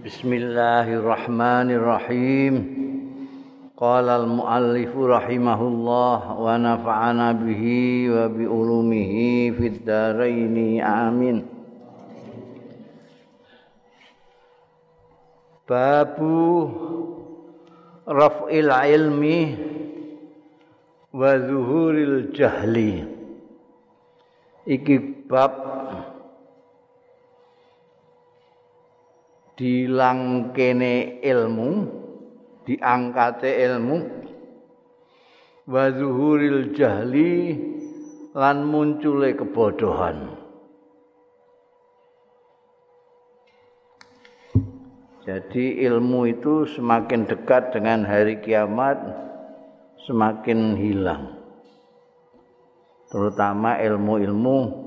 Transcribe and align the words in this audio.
بسم 0.00 0.32
الله 0.32 0.94
الرحمن 0.94 1.68
الرحيم 1.70 2.54
قال 3.76 4.08
المؤلف 4.08 4.96
رحمه 4.96 5.60
الله 5.62 6.20
ونفعنا 6.40 7.32
به 7.32 7.64
وبعلومه 8.10 9.12
في 9.50 9.66
الدارين 9.66 10.80
آمين 10.80 11.46
باب 15.68 16.16
رفع 18.08 18.48
العلم 18.48 19.22
wa 21.12 21.36
الجهل 21.36 22.32
jahli. 22.32 22.92
Iki 24.64 25.28
dilangkene 29.62 31.22
ilmu 31.22 31.70
diangkate 32.66 33.50
ilmu. 33.70 33.96
Wa 35.62 35.94
zuhuril 35.94 36.74
jahli 36.74 37.54
lan 38.34 38.66
muncule 38.66 39.38
kebodohan. 39.38 40.34
Jadi 45.22 45.86
ilmu 45.86 46.26
itu 46.26 46.66
semakin 46.66 47.30
dekat 47.30 47.70
dengan 47.70 48.02
hari 48.02 48.42
kiamat 48.42 48.98
semakin 50.02 50.74
hilang. 50.74 51.38
Terutama 53.06 53.78
ilmu-ilmu 53.78 54.81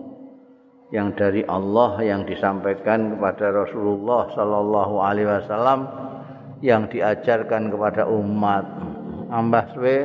yang 0.94 1.17
dari 1.17 1.41
Allah 1.49 1.98
yang 2.05 2.30
disampaikan 2.30 3.17
kepada 3.17 3.49
Rasulullah 3.49 4.30
sallallahu 4.38 4.95
alaihi 5.02 5.30
wasallam 5.30 5.89
yang 6.62 6.85
diajarkan 6.89 7.73
kepada 7.73 8.05
umat 8.05 8.66
nambah 9.29 9.65
suwe 9.73 9.98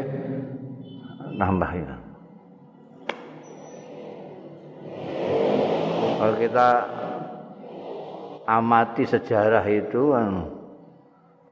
nambah 1.37 1.71
ya. 1.77 1.95
Kalau 6.21 6.37
kita 6.37 6.69
amati 8.45 9.05
sejarah 9.09 9.65
itu 9.69 10.13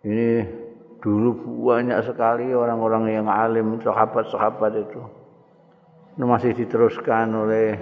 ini 0.04 0.44
dulu 1.00 1.30
banyak 1.68 2.04
sekali 2.04 2.52
orang-orang 2.52 3.08
yang 3.12 3.26
alim 3.30 3.80
sahabat-sahabat 3.80 4.72
itu 4.76 5.00
masih 6.18 6.52
diteruskan 6.52 7.30
oleh 7.32 7.78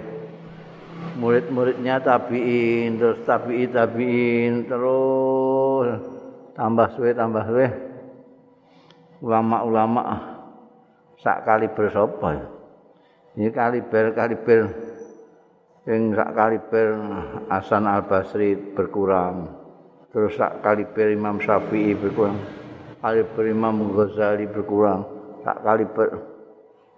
murid-muridnya 1.17 1.97
tabiin 2.01 3.01
terus 3.01 3.25
tabi'i 3.25 3.65
tabiin 3.69 4.69
terus 4.69 6.01
tambah 6.53 6.87
suwe 6.93 7.11
tambah 7.13 7.43
suwe. 7.45 7.67
Ulama-ulama 9.17 10.03
sak 11.17 11.41
kaliber 11.45 11.89
sapa 11.89 12.27
ya? 12.37 12.45
Ini 13.37 13.49
kaliber 13.49 14.13
kaliber 14.13 14.59
yang 15.89 16.13
sak 16.13 16.31
kaliber 16.37 16.87
Hasan 17.49 17.85
Al 17.89 18.05
Basri 18.05 18.53
berkurang. 18.53 19.49
Terus 20.13 20.37
sak 20.37 20.61
kaliber 20.61 21.09
Imam 21.09 21.41
Syafi'i 21.41 21.97
berkurang. 21.97 22.37
Kaliber 23.01 23.43
Imam 23.45 23.93
Ghazali 23.93 24.45
berkurang. 24.45 25.05
Sak 25.41 25.65
kaliber 25.65 26.37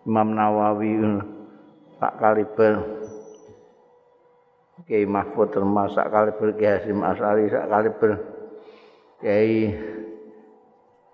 Imam 0.07 0.31
Nawawi 0.31 1.21
sak 1.99 2.15
kaliber 2.19 2.98
Kiai 4.89 5.05
Mahfud 5.05 5.53
termasuk 5.53 6.01
kali 6.01 6.33
ber 6.33 6.49
Kiai 6.57 6.81
Hasim 6.81 7.05
Asari 7.05 7.45
sak 7.53 7.69
kali 7.69 7.89
ber 7.93 8.11
Kiai 9.21 9.69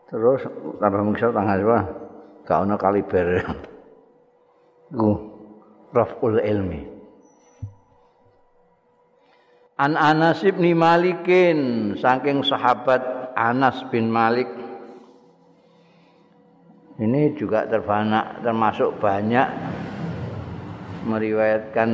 terus 0.08 0.48
tambah 0.80 1.04
misal 1.04 1.36
tanggal 1.36 1.60
apa 1.60 1.80
gak 2.48 2.62
ono 2.64 2.76
kaliber. 2.80 3.28
Ku 4.96 5.10
raful 5.92 6.40
ilmi. 6.40 6.88
An 9.76 10.00
Anas 10.00 10.40
bin 10.40 10.72
Malikin 10.80 11.60
saking 12.00 12.48
sahabat 12.48 13.36
Anas 13.36 13.84
bin 13.92 14.08
Malik. 14.08 14.48
Ini 16.96 17.36
juga 17.36 17.68
terbanyak 17.68 18.40
termasuk 18.40 19.04
banyak 19.04 19.52
meriwayatkan 21.04 21.92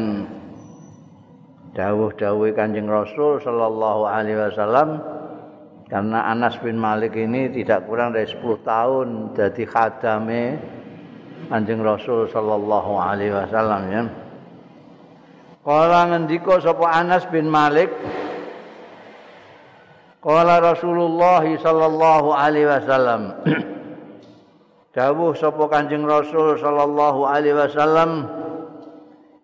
dawuh-dawuh 1.72 2.52
Kanjeng 2.52 2.88
Rasul 2.92 3.40
sallallahu 3.40 4.04
alaihi 4.04 4.40
wasallam 4.40 5.00
karena 5.88 6.24
Anas 6.28 6.56
bin 6.60 6.80
Malik 6.80 7.16
ini 7.20 7.52
tidak 7.52 7.88
kurang 7.88 8.16
dari 8.16 8.28
10 8.28 8.40
tahun 8.64 9.08
jadi 9.36 9.64
khadame 9.68 10.44
Kanjeng 11.52 11.84
Rasul 11.84 12.32
sallallahu 12.32 12.92
alaihi 12.96 13.36
wasallam 13.36 13.82
ya. 13.92 14.04
Kala 15.62 16.10
ngendika 16.10 16.58
sapa 16.58 16.90
Anas 16.90 17.22
bin 17.30 17.46
Malik 17.46 17.94
Kala 20.18 20.58
Rasulullah 20.58 21.46
sallallahu 21.46 22.34
alaihi 22.34 22.66
wasallam 22.66 23.22
Dawuh 24.98 25.38
sapa 25.38 25.70
Kanjeng 25.70 26.04
Rasul 26.04 26.58
sallallahu 26.58 27.30
alaihi 27.30 27.54
wasallam 27.54 28.26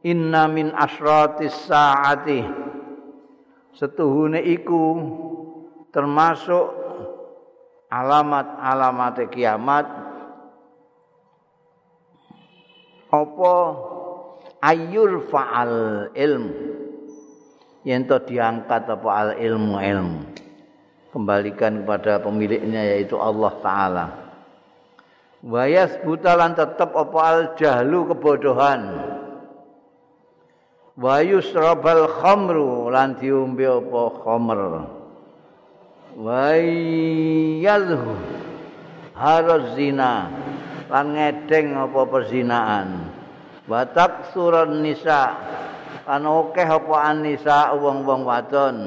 inna 0.08 0.48
min 0.48 0.72
asratis 0.72 1.68
saati. 1.68 2.40
Setuhune 3.76 4.42
iku 4.42 4.84
termasuk 5.92 6.66
alamat-alamat 7.92 9.28
kiamat. 9.30 9.86
Apa 13.08 13.56
ayur 14.64 15.28
faal 15.28 16.10
ilm? 16.16 16.46
Yang 17.88 18.04
to 18.12 18.18
diangkat 18.36 18.84
apa 18.84 19.10
al 19.16 19.30
ilmu 19.40 19.80
ilmu 19.80 20.22
kembalikan 21.16 21.88
kepada 21.88 22.20
pemiliknya 22.20 22.84
yaitu 22.84 23.16
Allah 23.16 23.52
taala. 23.64 24.06
Wayas 25.40 25.96
butalan 26.04 26.52
tetap 26.52 26.92
apa 26.92 27.20
al 27.24 27.42
jahlu 27.56 28.12
kebodohan 28.12 29.16
wa 30.98 31.22
yusrabal 31.22 32.10
khamru 32.10 32.90
lan 32.90 33.14
diombe 33.22 33.70
apa 33.70 34.04
khamr. 34.26 34.60
Wa 36.18 36.58
yadhu 37.62 38.18
haruz 39.14 39.78
zina 39.78 40.34
lan 40.90 41.14
ngedeng 41.14 41.78
apa 41.78 42.02
perzinaan. 42.10 42.88
Wa 43.70 43.86
taksuran 43.86 44.82
nisa 44.82 45.38
lan 46.10 46.26
akeh 46.26 46.66
apa 46.66 46.96
anisa 47.06 47.78
wong-wong 47.78 48.26
wadon. 48.26 48.78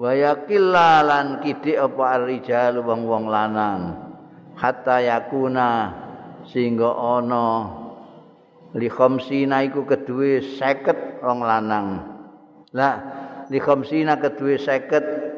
Wa 0.00 0.10
yakilla 0.16 1.06
lan 1.06 1.38
kidik 1.44 1.78
apa 1.78 2.18
arrijal 2.18 2.82
wong-wong 2.82 3.30
lanang. 3.30 3.94
Hatta 4.58 4.98
yakuna 4.98 5.94
sehingga 6.48 6.90
ana 6.90 7.70
li 8.74 8.88
khamsina 8.90 9.62
iku 9.68 9.86
kedue 9.86 10.42
50 10.42 11.09
wong 11.22 11.42
lanang. 11.44 11.86
Lah 12.76 12.94
li 13.48 13.58
khamsina 13.58 14.16
kedue 14.18 14.58
50 14.58 15.30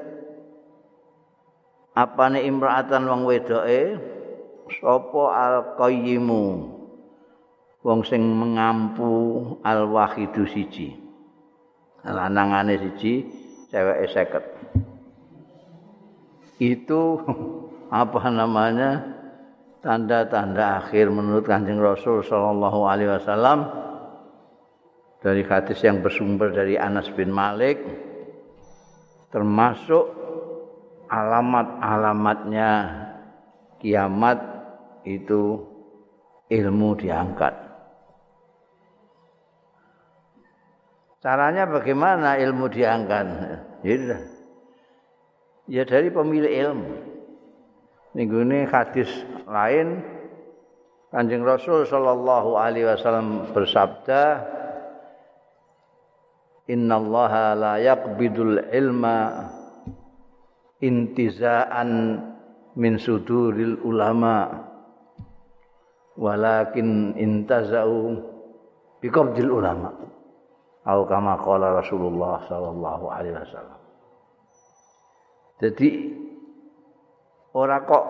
apane 1.92 2.40
imraatan 2.44 3.04
wong 3.04 3.24
wedoke 3.28 4.00
sapa 4.80 5.22
al 5.36 5.76
qayyimu 5.76 6.44
wong 7.82 8.06
sing 8.06 8.22
mengampu 8.22 9.42
al 9.66 9.90
wahidu 9.90 10.46
siji. 10.48 11.02
Lanangane 12.02 12.82
siji, 12.82 13.22
ceweke 13.70 14.10
50. 14.10 16.58
Itu 16.58 17.22
apa 18.02 18.26
namanya? 18.26 19.22
tanda-tanda 19.82 20.78
akhir 20.78 21.10
menurut 21.10 21.44
Kanjeng 21.44 21.82
Rasul 21.82 22.22
sallallahu 22.22 22.86
alaihi 22.86 23.10
wasallam 23.18 23.66
dari 25.22 25.46
hadis 25.46 25.78
yang 25.86 26.02
bersumber 26.02 26.50
dari 26.50 26.74
Anas 26.74 27.06
bin 27.14 27.30
Malik 27.30 27.78
termasuk 29.30 30.10
alamat-alamatnya 31.08 32.70
kiamat 33.78 34.38
itu 35.06 35.62
ilmu 36.50 36.90
diangkat. 36.98 37.54
Caranya 41.22 41.70
bagaimana 41.70 42.34
ilmu 42.42 42.66
diangkat? 42.66 43.26
Ya, 43.86 44.18
ya 45.70 45.82
dari 45.86 46.10
pemilik 46.10 46.50
ilmu. 46.50 46.92
Minggu 48.12 48.44
ini 48.44 48.68
hadis 48.68 49.08
lain 49.48 50.02
Kanjeng 51.12 51.44
Rasul 51.44 51.84
sallallahu 51.84 52.56
alaihi 52.56 52.88
wasallam 52.88 53.52
bersabda 53.52 54.22
Innallaha 56.70 57.58
la 57.58 57.74
yaqbidul 57.82 58.70
ilma 58.70 59.50
intizaan 60.78 62.22
min 62.78 62.94
suduril 63.02 63.82
ulama. 63.82 64.46
Walakin 66.14 67.18
intazau 67.18 68.14
biqabdil 69.02 69.50
ulama. 69.50 69.90
Atau 70.86 71.06
kama 71.06 71.34
qala 71.42 71.82
Rasulullah 71.82 72.46
sallallahu 72.46 73.04
alaihi 73.10 73.38
wasallam. 73.38 73.80
Jadi 75.62 75.90
ora 77.54 77.82
kok 77.86 78.04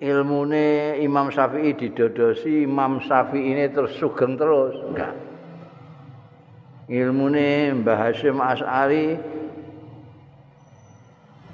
ilmune 0.00 1.00
Imam 1.00 1.32
Syafi'i 1.32 1.72
didodosi 1.76 2.64
Imam 2.64 3.00
Syafi'i 3.00 3.56
ini 3.56 3.64
terus 3.72 3.96
sugeng 3.96 4.36
terus. 4.36 4.76
Enggak 4.84 5.35
ilmune 6.86 7.74
Mbah 7.82 7.98
Hasyim 8.10 8.38
As'ari 8.38 9.18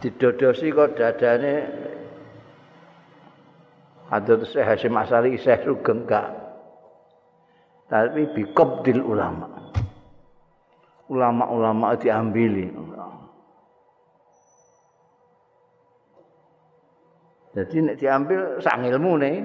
didodosi 0.04 0.68
kok 0.72 0.96
dadane 0.98 1.54
Hadrat 4.12 4.44
Syekh 4.44 4.66
Hasyim 4.66 4.94
As'ari 4.96 5.36
isih 5.40 5.56
sugeng 5.64 6.04
enggak 6.04 6.42
tapi 7.92 8.24
biqabdil 8.32 9.04
ulama. 9.04 9.52
Ulama-ulama 11.12 11.92
diambili. 12.00 12.72
Jadi 17.52 17.76
nek 17.84 17.96
diambil 18.00 18.40
sak 18.64 18.80
ilmune 18.80 19.44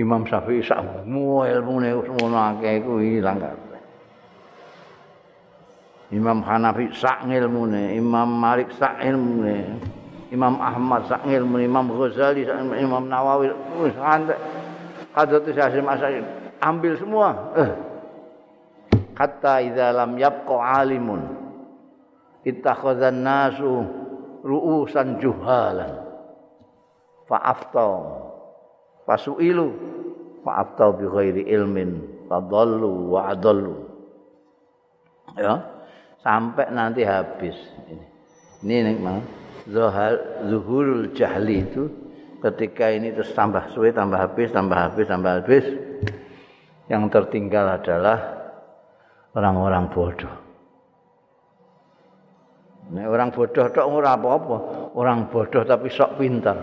Imam 0.00 0.24
Syafi'i 0.24 0.64
sak 0.64 1.04
ilmune 1.04 1.92
ngono 1.92 2.36
akeh 2.36 2.80
iku 2.80 2.96
ilang 3.00 3.36
kabeh. 3.36 3.80
Imam 6.12 6.44
Hanafi 6.44 6.92
sak 6.96 7.24
ilmune, 7.28 7.96
Imam 7.96 8.28
Malik 8.28 8.72
sak 8.76 9.00
ilmune, 9.04 9.80
Imam 10.32 10.60
Ahmad 10.60 11.08
sak 11.08 11.24
ilmune, 11.28 11.64
Imam 11.68 11.88
Ghazali 11.92 12.44
sak 12.44 12.56
Imam 12.60 13.08
Nawawi 13.08 13.52
wis 13.80 13.96
antek. 14.00 14.40
Hadrat 15.12 15.44
Hasyim 15.44 15.84
Asy'ari 15.84 16.24
ambil 16.64 16.96
semua. 16.96 17.52
Eh. 17.52 17.72
Hatta 19.12 19.60
idza 19.60 19.92
lam 19.92 20.16
yabqa 20.16 20.56
alimun 20.80 21.20
ittakhadhan 22.48 23.20
nasu 23.20 23.84
ru'usan 24.40 25.20
juhalan 25.20 26.00
fa'afta 27.28 27.84
fasu'ilu. 29.08 29.68
Fa'afta 30.42 30.90
bi 30.96 31.04
ghairi 31.06 31.42
ilmin. 31.50 32.26
Fadallu 32.26 33.12
wa 33.14 33.30
adallu. 33.30 33.76
Ya 35.38 35.72
sampai 36.22 36.70
nanti 36.70 37.02
habis 37.02 37.58
ini. 37.90 38.06
Ini 38.62 38.94
nih 38.94 39.22
zuhal 39.66 40.46
zuhurul 40.46 41.10
jahli 41.14 41.66
itu 41.66 41.90
ketika 42.38 42.90
ini 42.90 43.10
terus 43.10 43.34
tambah 43.34 43.70
suwe 43.74 43.90
tambah 43.90 44.18
habis 44.18 44.54
tambah 44.54 44.78
habis 44.78 45.06
tambah 45.10 45.42
habis. 45.42 45.66
Yang 46.90 47.02
tertinggal 47.14 47.78
adalah 47.78 48.18
orang-orang 49.34 49.90
bodoh. 49.90 50.34
Nek 52.92 53.06
orang 53.08 53.30
bodoh 53.32 53.72
tok 53.72 53.86
ora 53.86 54.18
apa-apa, 54.18 54.56
orang 54.92 55.30
bodoh 55.32 55.64
tapi 55.64 55.88
sok 55.88 56.20
pintar. 56.20 56.58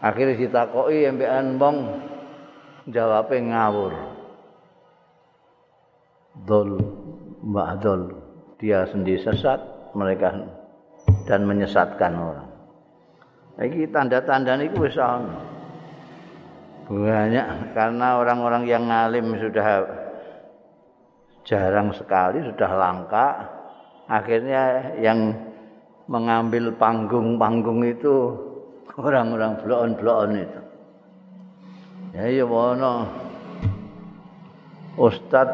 Akhirnya 0.00 0.36
ditakoki 0.36 1.08
embekan 1.08 1.56
wong 1.56 1.76
jawabe 2.92 3.40
ngawur. 3.40 3.92
Dol 6.44 6.70
mbak 7.40 7.70
dol. 7.80 8.02
Dia 8.56 8.88
sendiri 8.88 9.20
sesat, 9.20 9.60
mereka 9.92 10.32
dan 11.28 11.44
menyesatkan 11.44 12.12
orang. 12.16 12.48
Iki 13.56 13.92
tanda-tanda 13.92 14.56
niku 14.56 14.84
wis 14.88 14.96
ana. 14.96 15.36
Banyak 16.86 17.76
karena 17.76 18.16
orang-orang 18.20 18.64
yang 18.64 18.88
ngalim 18.88 19.36
sudah 19.36 19.68
jarang 21.44 21.92
sekali, 21.92 22.40
sudah 22.46 22.70
langka, 22.78 23.28
akhirnya 24.06 24.94
yang 25.02 25.34
mengambil 26.06 26.70
panggung-panggung 26.78 27.82
itu 27.82 28.14
orang-orang 28.94 29.58
blon-blon 29.58 30.30
itu. 30.38 30.60
Ya 32.14 32.30
ya 32.30 32.44
wono. 32.46 33.10
Ustad 34.96 35.48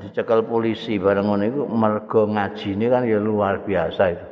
dicekal 0.00 0.46
polisi 0.46 0.96
bareng 0.96 1.28
ngono 1.28 1.44
iku 1.44 1.62
mergo 1.68 2.24
ngajine 2.30 2.86
kan 2.88 3.02
ya 3.04 3.18
luar 3.20 3.60
biasa 3.66 4.02
itu. 4.14 4.26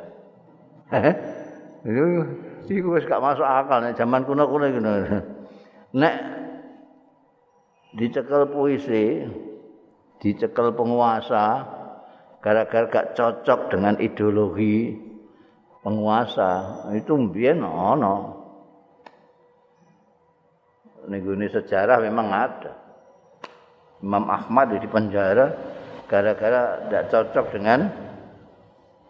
Itu 1.85 2.71
iku 2.73 2.97
wis 2.97 3.05
gak 3.05 3.21
masuk 3.21 3.45
akal 3.45 3.83
nek 3.83 3.99
zaman 3.99 4.25
kuno-kuno 4.25 4.65
iku. 4.69 4.79
Nek 5.93 6.15
dicekel 7.97 8.49
polisi, 8.49 9.25
dicekel 10.21 10.73
penguasa, 10.77 11.65
gara-gara 12.41 12.85
gak 12.89 13.17
cocok 13.17 13.73
dengan 13.73 13.97
ideologi 13.97 15.08
penguasa. 15.89 16.85
Itu 16.93 17.17
mbiyen 17.17 17.65
ana 17.65 18.37
ning 21.09 21.25
sejarah 21.49 21.97
memang 22.05 22.29
ada. 22.29 22.77
Imam 24.05 24.29
Ahmad 24.29 24.77
di 24.77 24.85
penjara 24.85 25.49
gara-gara 26.05 26.85
tidak 26.85 27.03
cocok 27.09 27.45
dengan 27.57 27.89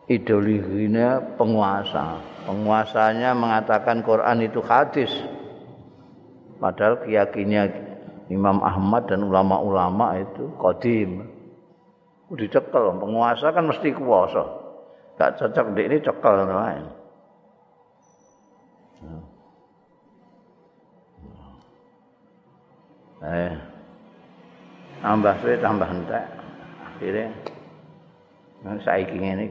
ideologinya 0.07 1.35
penguasa. 1.35 2.23
Penguasanya 2.47 3.35
mengatakan 3.35 4.01
Quran 4.01 4.47
itu 4.47 4.63
hadis. 4.63 5.11
Padahal 6.57 7.03
keyakinannya 7.03 7.89
Imam 8.31 8.63
Ahmad 8.63 9.11
dan 9.11 9.25
ulama-ulama 9.25 10.17
itu 10.21 10.53
kodim 10.57 11.39
dicekel 12.29 12.93
penguasa 13.01 13.49
kan 13.49 13.65
mesti 13.65 13.89
kuasa 13.97 14.58
gak 15.19 15.35
cocok 15.35 15.75
di 15.75 15.81
ini 15.83 15.97
cekel 15.99 16.33
lain 16.47 16.85
eh 23.19 23.51
tambah 24.99 25.35
suwe 25.43 25.55
tambah 25.59 25.89
entek. 25.91 26.25
Akhirnya 26.99 27.27
saiki 28.83 29.15
ngene 29.15 29.45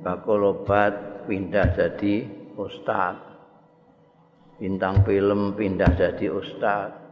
bakal 0.00 0.54
obat 0.54 1.26
pindah 1.28 1.76
jadi 1.76 2.14
ustad. 2.56 3.16
Bintang 4.56 5.04
film 5.04 5.52
pindah 5.52 5.92
jadi 6.00 6.32
ustad 6.32 7.05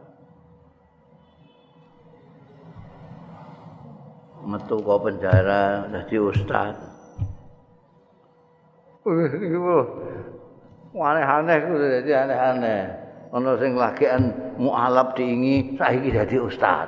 metu 4.45 4.77
ke 4.77 4.95
penjara. 5.01 5.89
Wih, 9.05 9.29
iku 9.37 9.77
aneh-aneh 10.97 11.57
ku 11.65 11.73
dadi 11.77 12.11
aneh-aneh. 12.13 12.81
Ana 13.35 13.51
sing 13.59 13.75
lagian 13.75 14.31
mualaf 14.55 15.13
diingi 15.17 15.75
saiki 15.75 16.09
dadi 16.09 16.37
ustad. 16.39 16.87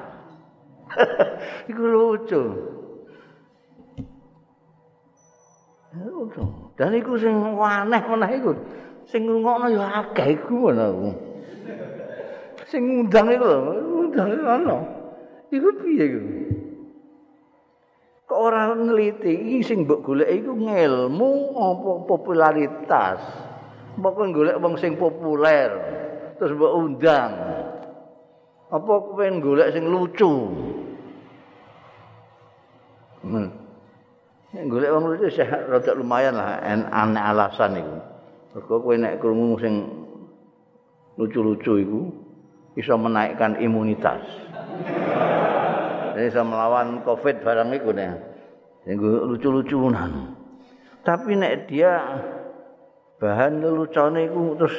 iku 1.69 1.83
lucu. 1.83 2.43
Dan 6.77 6.93
iku 6.93 7.13
sing 7.19 7.35
aneh 7.57 8.01
meneh 8.05 8.31
iku. 8.37 8.51
Sing 9.07 9.23
ngrungokno 9.23 9.67
ya 9.71 9.85
akeh 10.03 10.35
iku 10.35 10.71
ngono. 10.71 11.11
Sing 12.67 12.81
ngundang 12.83 13.31
iku 13.31 13.45
lho, 13.47 13.59
ngundang 13.87 14.29
ana. 14.43 14.77
Iku 15.47 15.67
piye 15.79 16.05
iku? 16.11 16.21
Ora 18.37 18.69
nliti 18.77 19.33
iki 19.33 19.59
sing 19.65 19.89
mbok 19.89 20.05
golek 20.05 20.29
iku 20.29 20.53
ngilmu 20.53 21.57
apa 21.57 21.91
popularitas. 22.05 23.19
Mbok 23.97 24.17
golek 24.29 24.57
wong 24.61 24.77
sing 24.77 24.93
populer 24.95 25.73
terus 26.37 26.53
mbok 26.53 26.73
undang. 26.77 27.31
Apa 28.69 28.93
kowe 29.01 29.25
golek 29.41 29.73
sing 29.73 29.89
lucu? 29.89 30.33
Hmm. 33.25 33.49
golek 34.69 34.93
wong 34.93 35.03
lucu 35.11 35.27
sih 35.33 35.43
rada 35.43 35.91
lumayan 35.97 36.37
lah 36.37 36.61
aneh 36.93 37.23
alasan 37.23 37.81
iku. 37.81 37.97
Mergo 38.53 38.75
kowe 38.85 38.95
nek 38.95 39.17
krungu 39.17 39.57
sing 39.57 39.73
lucu-lucu 41.17 41.73
iku 41.81 42.01
bisa 42.77 42.93
menaikkan 42.93 43.57
imunitas 43.57 44.21
Ini 46.17 46.33
bisa 46.33 46.41
melawan 46.41 47.05
covid 47.05 47.45
barang 47.45 47.69
itu 47.77 47.93
nih. 47.93 48.09
lucu-lucunan. 48.97 50.33
Tapi 51.05 51.37
nek 51.37 51.69
dia 51.69 51.93
bahan 53.21 53.61
lelucone 53.61 54.25
iku 54.25 54.57
terus 54.57 54.77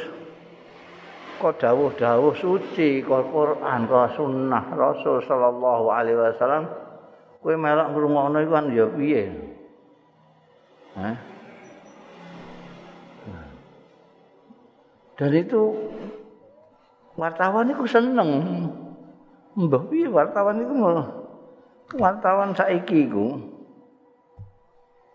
kok 1.39 1.63
dawuh-dawuh 1.63 2.35
suci 2.35 3.07
kok 3.07 3.31
Quran 3.31 3.87
kok 3.87 4.19
sunnah 4.19 4.67
Rasul 4.75 5.23
sallallahu 5.23 5.87
alaihi 5.95 6.19
wasallam 6.19 6.67
Kowe 7.39 7.55
melok 7.55 7.95
ngrungokno 7.95 8.39
iku 8.43 8.51
kan 8.51 8.67
ya 8.75 8.87
piye? 8.91 9.23
Hah? 10.99 11.17
Dan 15.15 15.31
itu 15.39 15.63
wartawan 17.15 17.71
itu 17.71 17.87
seneng. 17.87 18.31
Mbah 19.55 19.83
piye 19.87 20.11
wartawan 20.11 20.67
itu 20.67 20.75
wartawan 21.97 22.53
saiki 22.53 23.09
iku. 23.09 23.41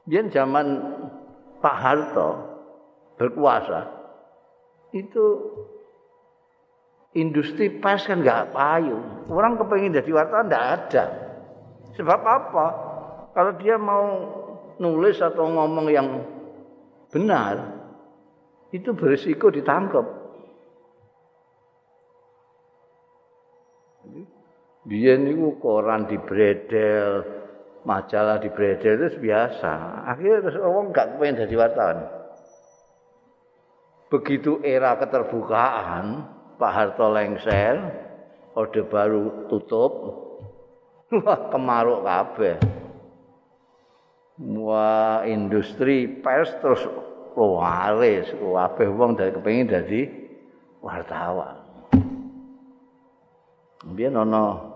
Yen 0.10 0.34
zaman 0.34 0.82
Pak 1.64 1.78
Harto 1.80 2.30
berkuasa 3.16 3.88
itu 4.92 5.26
industri 7.16 7.70
pers 7.70 8.10
kan 8.10 8.22
nggak 8.22 8.52
payu. 8.52 8.98
Orang 9.30 9.58
kepengen 9.58 9.96
jadi 9.96 10.12
wartawan 10.12 10.50
nggak 10.50 10.68
ada. 10.80 11.06
Sebab 11.94 12.20
apa? 12.26 12.66
Kalau 13.34 13.52
dia 13.58 13.78
mau 13.78 14.06
nulis 14.78 15.22
atau 15.22 15.46
ngomong 15.50 15.88
yang 15.90 16.22
benar, 17.14 17.74
itu 18.74 18.94
berisiko 18.94 19.54
ditangkap. 19.54 20.23
Biar 24.84 25.16
niku 25.16 25.64
koran 25.64 26.12
di 26.12 26.20
bredel, 26.20 27.24
majalah 27.88 28.44
di 28.44 28.52
bredel 28.52 29.00
itu 29.00 29.24
biasa. 29.24 30.04
Akhirnya 30.12 30.44
terus 30.44 30.60
orang 30.60 30.92
nggak 30.92 31.08
kepengen 31.16 31.40
jadi 31.48 31.56
wartawan. 31.56 32.00
Begitu 34.12 34.60
era 34.60 35.00
keterbukaan, 35.00 36.06
Pak 36.60 36.72
Harto 36.76 37.08
lengser, 37.10 37.76
Orde 38.54 38.84
Baru 38.86 39.48
tutup, 39.48 39.94
wah 41.24 41.40
kemaruk 41.48 42.04
kabeh. 42.04 42.58
Wah 44.44 45.24
industri 45.24 46.10
pers 46.10 46.52
terus 46.60 46.84
waris, 47.34 48.28
kabeh 48.36 48.88
wong 48.92 49.16
dari 49.16 49.32
kepengin 49.32 49.72
dadi 49.72 50.02
wartawan. 50.84 51.64
Biyen 53.84 54.16
ana 54.16 54.73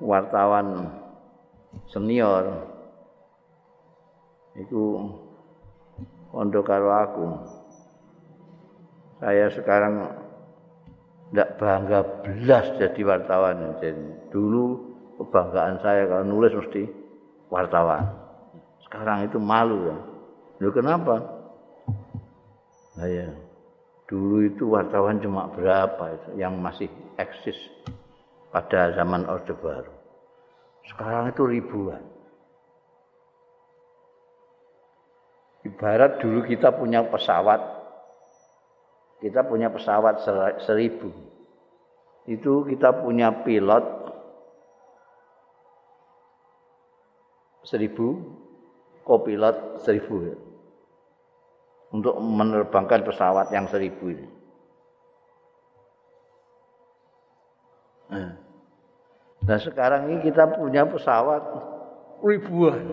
wartawan 0.00 0.88
senior 1.92 2.66
iku 4.56 5.12
pondok 6.32 6.64
karo 6.66 6.88
aku. 6.90 7.26
Saya 9.20 9.52
sekarang 9.52 10.08
tidak 11.30 11.60
bangga 11.60 12.00
belas 12.24 12.66
jadi 12.80 13.00
wartawan. 13.04 13.76
Jadi, 13.78 14.32
dulu 14.32 14.80
kebanggaan 15.20 15.76
saya 15.84 16.08
kalau 16.08 16.24
nulis 16.24 16.56
mesti 16.56 16.88
wartawan. 17.52 18.08
Sekarang 18.88 19.28
itu 19.28 19.36
malu 19.36 19.92
ya. 19.92 19.98
Lu 20.64 20.72
kenapa? 20.72 21.20
Saya 22.96 23.28
dulu 24.10 24.42
itu 24.42 24.66
wartawan 24.66 25.22
cuma 25.22 25.46
berapa 25.54 26.18
itu 26.18 26.28
yang 26.40 26.58
masih 26.58 26.90
eksis 27.14 27.54
pada 28.50 28.94
zaman 28.94 29.26
Orde 29.30 29.54
Baru. 29.54 29.94
Sekarang 30.90 31.30
itu 31.30 31.42
ribuan. 31.46 32.02
Ibarat 35.60 36.18
dulu 36.24 36.44
kita 36.48 36.72
punya 36.72 37.04
pesawat 37.06 37.80
kita 39.20 39.44
punya 39.44 39.68
pesawat 39.68 40.24
seribu. 40.64 41.12
Itu 42.24 42.64
kita 42.64 43.04
punya 43.04 43.44
pilot 43.44 43.84
seribu, 47.68 48.16
kopilot 49.04 49.84
seribu. 49.84 50.32
Untuk 51.92 52.16
menerbangkan 52.16 53.04
pesawat 53.04 53.52
yang 53.52 53.68
seribu 53.68 54.08
ini. 54.08 54.39
Nah 58.10 59.58
sekarang 59.58 60.10
ini 60.10 60.16
kita 60.26 60.46
punya 60.58 60.84
pesawat 60.84 61.42
ribuan. 62.20 62.84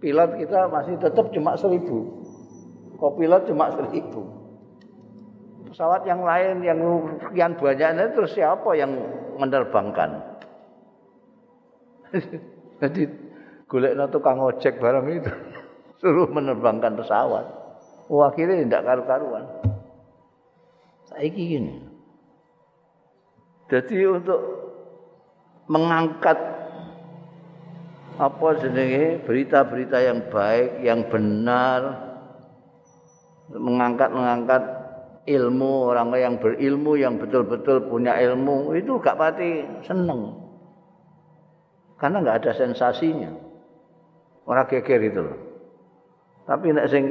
Pilot 0.00 0.30
kita 0.40 0.60
masih 0.72 0.96
tetap 0.96 1.28
cuma 1.32 1.56
seribu. 1.60 2.24
Kopilot 2.96 3.48
cuma 3.48 3.68
seribu. 3.72 4.24
Pesawat 5.68 6.04
yang 6.08 6.24
lain 6.24 6.64
yang 6.64 6.80
sekian 7.20 7.52
banyaknya 7.56 8.12
terus 8.12 8.32
siapa 8.34 8.74
yang 8.76 8.90
menerbangkan? 9.36 10.40
Jadi 12.80 13.02
golek 13.70 13.94
tukang 14.10 14.40
ojek 14.40 14.82
barang 14.82 15.06
itu 15.08 15.32
suruh 16.00 16.28
menerbangkan 16.32 16.96
pesawat. 16.96 17.46
Wah 18.10 18.32
akhirnya 18.32 18.66
tidak 18.66 18.82
karu-karuan. 18.82 19.69
Saiki 21.10 21.42
gini. 21.58 21.74
Jadi 23.70 24.02
untuk 24.06 24.40
mengangkat 25.70 26.38
apa 28.18 28.48
jenenge 28.58 29.22
berita-berita 29.26 29.98
yang 30.02 30.18
baik, 30.30 30.70
yang 30.82 31.00
benar, 31.06 31.80
mengangkat-mengangkat 33.50 34.62
ilmu 35.26 35.92
orang 35.94 36.10
yang 36.18 36.34
berilmu 36.38 36.98
yang 36.98 37.18
betul-betul 37.18 37.86
punya 37.86 38.18
ilmu 38.18 38.74
itu 38.74 38.98
gak 38.98 39.18
pati 39.18 39.66
seneng. 39.86 40.34
Karena 42.00 42.24
nggak 42.24 42.38
ada 42.42 42.52
sensasinya. 42.56 43.28
Orang 44.48 44.66
geger 44.72 45.04
itu 45.04 45.20
loh. 45.20 45.38
Tapi 46.48 46.72
nek 46.72 46.88
sing 46.88 47.04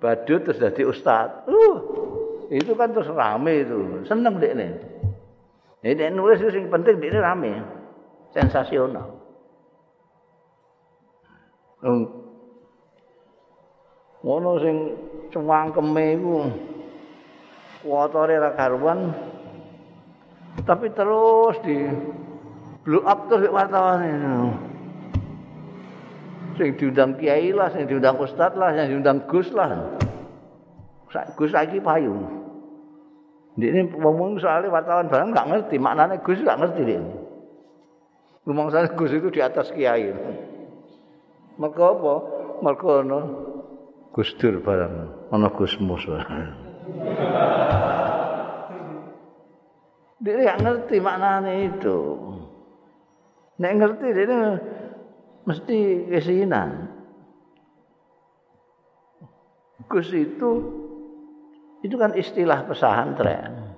badut 0.00 0.48
terus 0.48 0.58
jadi 0.58 0.82
ustad 0.88 1.44
uh, 1.44 1.76
itu 2.50 2.74
kan 2.74 2.90
terus 2.90 3.06
rame 3.14 3.62
itu. 3.62 4.02
Seneng 4.10 4.42
deh 4.42 4.52
nih 4.58 4.70
ini 5.80 6.12
nulis 6.12 6.44
itu 6.44 6.52
yang 6.52 6.68
penting 6.68 7.00
ini 7.00 7.18
rame. 7.18 7.52
Sensasional. 8.36 9.16
Ngono 14.20 14.50
sing 14.60 14.76
cangkeme 15.32 16.04
iku. 16.20 16.36
Kuwatane 17.80 18.34
ra 18.36 18.50
karuan. 18.52 18.98
Tapi 20.68 20.92
terus 20.92 21.56
di 21.64 21.88
blow 22.84 23.00
up 23.08 23.32
terus 23.32 23.48
wartawan 23.48 24.04
sing 26.60 26.76
diundang 26.76 27.16
kiai 27.16 27.56
lah 27.56 27.72
sing 27.72 27.88
diundang 27.88 28.20
ustad 28.20 28.52
lah 28.52 28.76
sing 28.76 28.92
diundang 28.92 29.24
gus 29.24 29.48
lah. 29.56 29.96
Gus 31.40 31.56
lagi 31.56 31.80
payu 31.80 32.39
ini 33.68 33.82
ngomong 33.92 34.40
soalnya 34.40 34.72
wartawan 34.72 35.12
barang 35.12 35.28
nggak 35.36 35.48
ngerti 35.52 35.76
maknanya 35.76 36.16
gus 36.24 36.40
nggak 36.40 36.60
ngerti 36.64 36.80
dia 36.88 37.02
ngomong 38.48 38.72
soalnya 38.72 38.96
gus 38.96 39.12
itu 39.12 39.28
di 39.28 39.40
atas 39.44 39.68
kiai 39.76 40.08
mereka 41.60 41.84
apa 41.92 42.14
mereka 42.64 43.04
no 43.04 43.20
Gus 44.10 44.34
Dur 44.42 44.58
barang 44.58 45.30
ana 45.30 45.48
Gus 45.54 45.78
Mus. 45.78 46.02
Dia 50.20 50.34
nggak 50.34 50.60
ngerti 50.66 50.96
maknanya 50.98 51.54
itu. 51.70 51.98
Nek 53.62 53.72
ngerti 53.78 54.06
dia 54.10 54.58
mesti 55.46 55.78
kesinan. 56.10 56.90
Gus 59.86 60.10
itu 60.10 60.50
itu 61.80 61.96
kan 61.96 62.12
istilah 62.12 62.68
pesantren. 62.68 63.72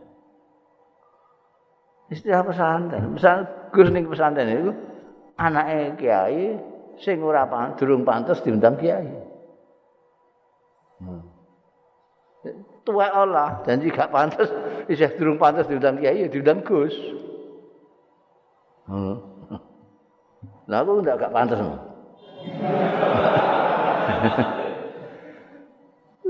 Istilah 2.10 2.42
pesantren. 2.42 3.14
Misal 3.14 3.46
Gus 3.70 3.88
ning 3.94 4.10
pesantren 4.10 4.50
itu 4.50 4.74
anake 5.38 6.02
kiai 6.02 6.58
sing 6.98 7.22
ora 7.22 7.46
durung 7.78 8.02
pantes 8.02 8.42
diundang 8.42 8.76
kiai. 8.76 9.06
Tua 12.82 13.06
Allah 13.14 13.62
janji 13.62 13.94
gak 13.94 14.10
pantas 14.10 14.50
isih 14.90 15.14
durung 15.14 15.38
pantas 15.38 15.70
diundang 15.70 16.02
kiai 16.02 16.26
ya 16.26 16.28
diundang 16.28 16.66
Gus. 16.66 16.94
Hmm. 18.90 19.22
Lah 20.66 20.82
aku 20.82 21.06
ndak 21.06 21.22
gak 21.22 21.30
pantas. 21.30 21.62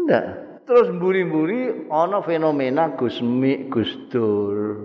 Ndak. 0.02 0.41
Terus 0.62 0.94
mburi-mburi 0.94 1.90
ana 1.90 2.22
fenomena 2.22 2.94
Gus 2.94 3.18
Mik, 3.18 3.70
Gus 3.74 3.90
Dur. 4.14 4.78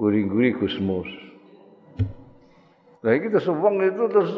Guri-guri 0.00 0.56
Gus 0.56 0.80
Mus. 0.80 1.06
Lah 3.04 3.12
iki 3.12 3.28
terus 3.28 3.46
wong 3.52 3.84
itu 3.84 4.08
terus 4.08 4.32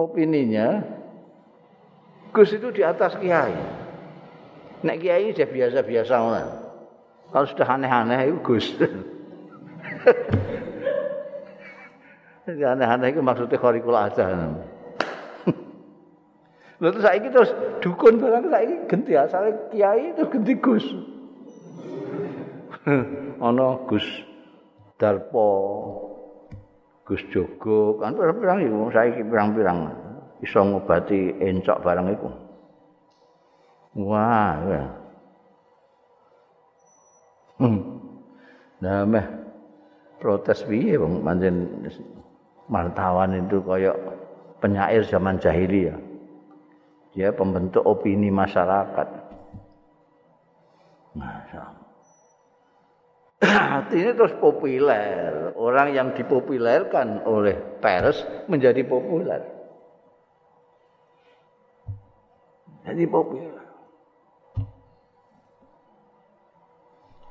opininya 0.00 0.80
Gus 2.32 2.50
itu 2.56 2.72
di 2.72 2.82
atas 2.82 3.14
kiai. 3.20 3.54
Nek 4.82 4.98
kiai 4.98 5.30
sudah 5.30 5.48
biasa-biasa 5.52 6.14
Kalau 7.30 7.46
sudah 7.46 7.68
aneh-aneh 7.78 8.32
itu 8.32 8.40
Gus. 8.42 8.66
Aneh-aneh 12.44 13.08
itu 13.08 13.20
maksudnya 13.24 13.56
kharikul 13.56 13.96
aja. 13.96 14.28
Lho 16.84 16.92
terus 16.92 17.08
saiki 17.08 17.28
terus 17.32 17.50
dukun 17.80 18.20
barang 18.20 18.52
saiki 18.52 18.74
ganti 18.84 19.16
asale 19.16 19.56
kiai 19.72 20.12
terus 20.12 20.28
ganti 20.28 20.52
Gus. 20.60 20.84
Ana 23.40 23.88
Gus 23.88 24.04
Darpo, 25.00 25.48
Gus 27.08 27.24
Jogo, 27.32 27.96
kan 28.04 28.12
pirang 28.20 28.60
iku 28.60 28.92
saiki 28.92 29.24
pirang-pirang 29.24 29.96
iso 30.44 30.60
ngobati 30.60 31.40
encok 31.40 31.80
barang 31.80 32.06
iku. 32.20 32.28
Wah, 34.04 34.52
ya. 34.68 34.84
Hmm. 37.64 37.80
Nah, 38.84 39.08
meh 39.08 39.24
protes 40.20 40.68
piye 40.68 41.00
wong 41.00 41.24
pancen 41.24 41.64
martawan 42.68 43.40
itu 43.40 43.56
kayak 43.64 43.96
penyair 44.60 45.00
zaman 45.08 45.40
jahiliyah. 45.40 45.96
Dia 47.14 47.30
pembentuk 47.30 47.86
opini 47.86 48.28
masyarakat. 48.28 49.08
Masya 51.14 51.62
Artinya 53.44 54.12
terus 54.18 54.34
populer. 54.42 55.54
Orang 55.54 55.94
yang 55.94 56.10
dipopulerkan 56.10 57.22
oleh 57.22 57.54
pers 57.78 58.18
menjadi 58.50 58.82
populer. 58.82 59.42
Jadi 62.84 63.04
populer. 63.06 63.62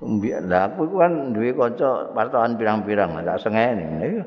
Biar 0.04 0.44
aku 0.52 1.00
kan 1.00 1.32
duwe 1.32 1.56
kanca 1.56 2.12
wartawan 2.12 2.60
pirang-pirang, 2.60 3.16
enggak 3.16 3.40
sengene. 3.40 4.20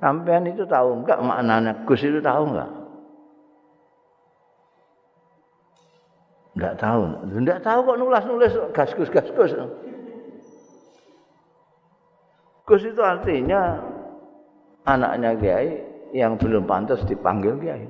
Sampean 0.00 0.48
itu 0.48 0.64
tahu 0.64 1.04
enggak 1.04 1.20
maknanya 1.20 1.84
Gus 1.84 2.00
itu 2.00 2.18
tahu 2.24 2.48
enggak? 2.48 2.81
Enggak 6.62 6.78
tahu. 6.78 7.02
Enggak 7.26 7.60
tahu 7.66 7.78
kok 7.82 7.98
nulis-nulis 7.98 8.52
gas-gus-gas-gus. 8.70 9.50
Gus 12.62 12.82
itu 12.86 13.02
artinya 13.02 13.82
anaknya 14.86 15.34
Kiai 15.42 15.82
yang 16.14 16.38
belum 16.38 16.62
pantas 16.62 17.02
dipanggil 17.10 17.58
Kiai. 17.58 17.82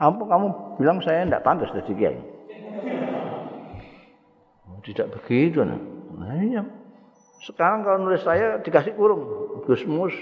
Apa 0.00 0.24
kamu 0.24 0.46
bilang 0.80 1.04
saya 1.04 1.28
enggak 1.28 1.44
pantas 1.44 1.68
jadi 1.76 1.92
Kiai? 1.92 2.18
Tidak 4.88 5.12
begitu 5.12 5.60
nah. 5.68 5.76
Nah. 6.16 6.64
Sekarang 7.44 7.84
kalau 7.84 8.08
nulis 8.08 8.24
saya 8.24 8.56
dikasih 8.64 8.96
kurung, 8.96 9.20
Gusmus 9.68 10.16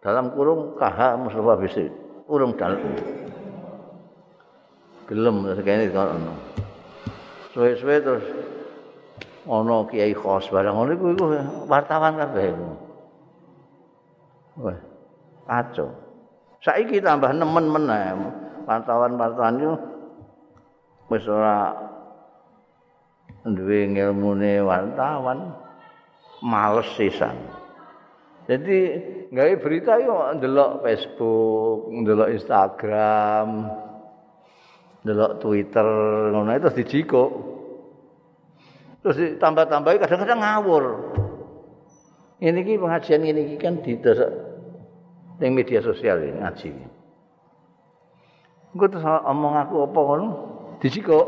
dalam 0.00 0.32
kurung 0.32 0.80
KH 0.80 1.20
Mustafa 1.20 1.60
Bisri, 1.60 1.92
kurung 2.24 2.56
dalam. 2.56 2.80
Gelem 5.06 5.36
kayaknya 5.60 5.92
kalau 5.92 6.18
suwe-suwe 7.56 7.96
terus 8.04 8.24
ono 9.48 9.88
kiai 9.88 10.12
khos 10.12 10.52
barang 10.52 10.76
ngono 10.76 10.90
iku 10.92 11.06
wartawan 11.64 12.20
kabeh. 12.20 12.52
Wah, 14.60 14.76
kacau. 15.48 15.88
Saiki 16.60 17.00
tambah 17.00 17.32
nemen 17.32 17.72
meneh 17.72 18.12
wartawan-wartawan 18.68 19.56
itu 19.56 19.72
wis 21.08 21.24
ora 21.24 21.72
duwe 23.46 23.88
ngilmune 23.88 24.60
wartawan 24.60 25.54
males 26.42 26.92
sisan. 26.98 27.38
Jadi 28.46 28.78
gawe 29.30 29.52
berita 29.58 29.98
yo 30.02 30.22
ndelok 30.38 30.82
Facebook, 30.82 31.90
ndelok 31.90 32.30
Instagram, 32.34 33.48
ndelok 35.02 35.32
Twitter, 35.42 35.86
ngono 36.34 36.50
itu 36.54 36.68
dijikuk. 36.82 37.55
Terus 39.06 39.38
ditambah-tambahi 39.38 40.02
kadang-kadang 40.02 40.42
ngawur. 40.42 40.84
Ini 42.42 42.58
ki 42.58 42.74
pengajian 42.74 43.22
ini 43.22 43.54
ki 43.54 43.56
kan 43.62 43.78
di 43.78 43.94
ning 45.38 45.50
media 45.54 45.78
sosial 45.78 46.26
ini 46.26 46.42
ngaji. 46.42 46.74
Engko 48.74 48.86
terus 48.90 49.06
omong 49.06 49.54
aku 49.62 49.86
apa 49.86 50.00
ngono 50.02 50.28
dijikuk. 50.82 51.26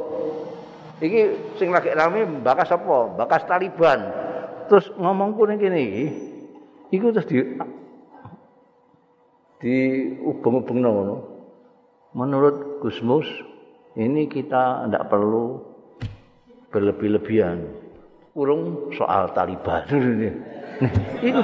iki 0.98 1.54
sing 1.54 1.70
lagi 1.70 1.94
rame 1.94 2.26
bakas 2.42 2.74
apa? 2.74 3.14
Bakas 3.14 3.46
Taliban. 3.46 4.10
Terus 4.66 4.90
ngomongku 4.98 5.46
kene 5.46 5.78
iki, 5.78 6.06
iku 6.98 7.14
terus 7.14 7.30
di 7.30 7.38
di 9.62 9.74
ubeng-ubengno 10.18 10.90
ngono. 10.90 11.16
Menurut 12.18 12.82
Gusmus, 12.82 13.30
ini 13.94 14.26
kita 14.26 14.90
tidak 14.90 15.06
perlu 15.06 15.67
berlebih-lebihan. 16.72 17.58
Urung 18.38 18.94
soal 18.94 19.34
Taliban. 19.34 19.82
iku 21.28 21.40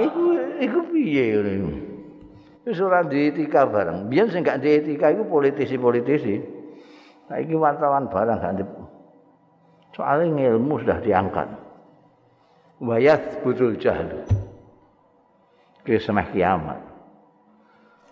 iku 0.00 0.22
iku 0.56 0.78
piye 0.88 1.24
ngono. 1.36 1.70
Wis 2.64 2.80
ora 2.80 3.04
dietika 3.04 3.64
bareng. 3.64 4.08
Biyen 4.12 4.28
sing 4.28 4.44
gak 4.44 4.60
dietika 4.60 5.12
iku 5.12 5.24
politisi-politisi. 5.28 6.36
Saiki 7.28 7.56
wartawan 7.56 8.08
barang 8.08 8.38
gak 8.40 8.68
Soalnya 9.96 10.52
ilmu 10.54 10.80
sudah 10.80 11.00
diangkat. 11.00 11.48
Wayat 12.78 13.42
butul 13.42 13.74
jahil. 13.80 14.22
Kesemah 15.82 16.28
kiamat. 16.30 16.80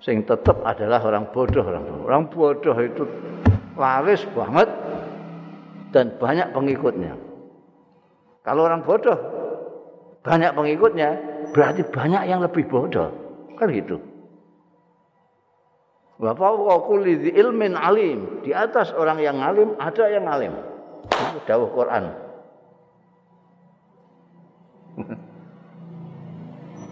Sing 0.03 0.25
tetap 0.27 0.65
adalah 0.67 1.01
orang 1.05 1.31
bodoh. 1.31 1.63
Orang 1.63 1.85
bodoh, 1.87 2.05
orang 2.09 2.25
bodoh 2.33 2.77
itu 2.81 3.05
laris 3.77 4.25
banget 4.33 4.69
dan 5.91 6.17
banyak 6.19 6.51
pengikutnya. 6.55 7.15
Kalau 8.47 8.63
orang 8.67 8.87
bodoh 8.87 9.19
banyak 10.23 10.55
pengikutnya, 10.55 11.09
berarti 11.55 11.83
banyak 11.87 12.23
yang 12.27 12.43
lebih 12.43 12.67
bodoh. 12.67 13.11
Kan 13.59 13.71
gitu. 13.71 14.03
Wa 16.17 16.33
fawqa 16.35 16.77
kulli 16.87 17.31
ilmin 17.31 17.77
alim. 17.79 18.43
Di 18.43 18.51
atas 18.51 18.91
orang 18.97 19.23
yang 19.23 19.39
alim 19.43 19.75
ada 19.79 20.05
yang 20.11 20.27
alim. 20.27 20.55
Itu 21.07 21.39
dawuh 21.47 21.71
Quran. 21.71 22.05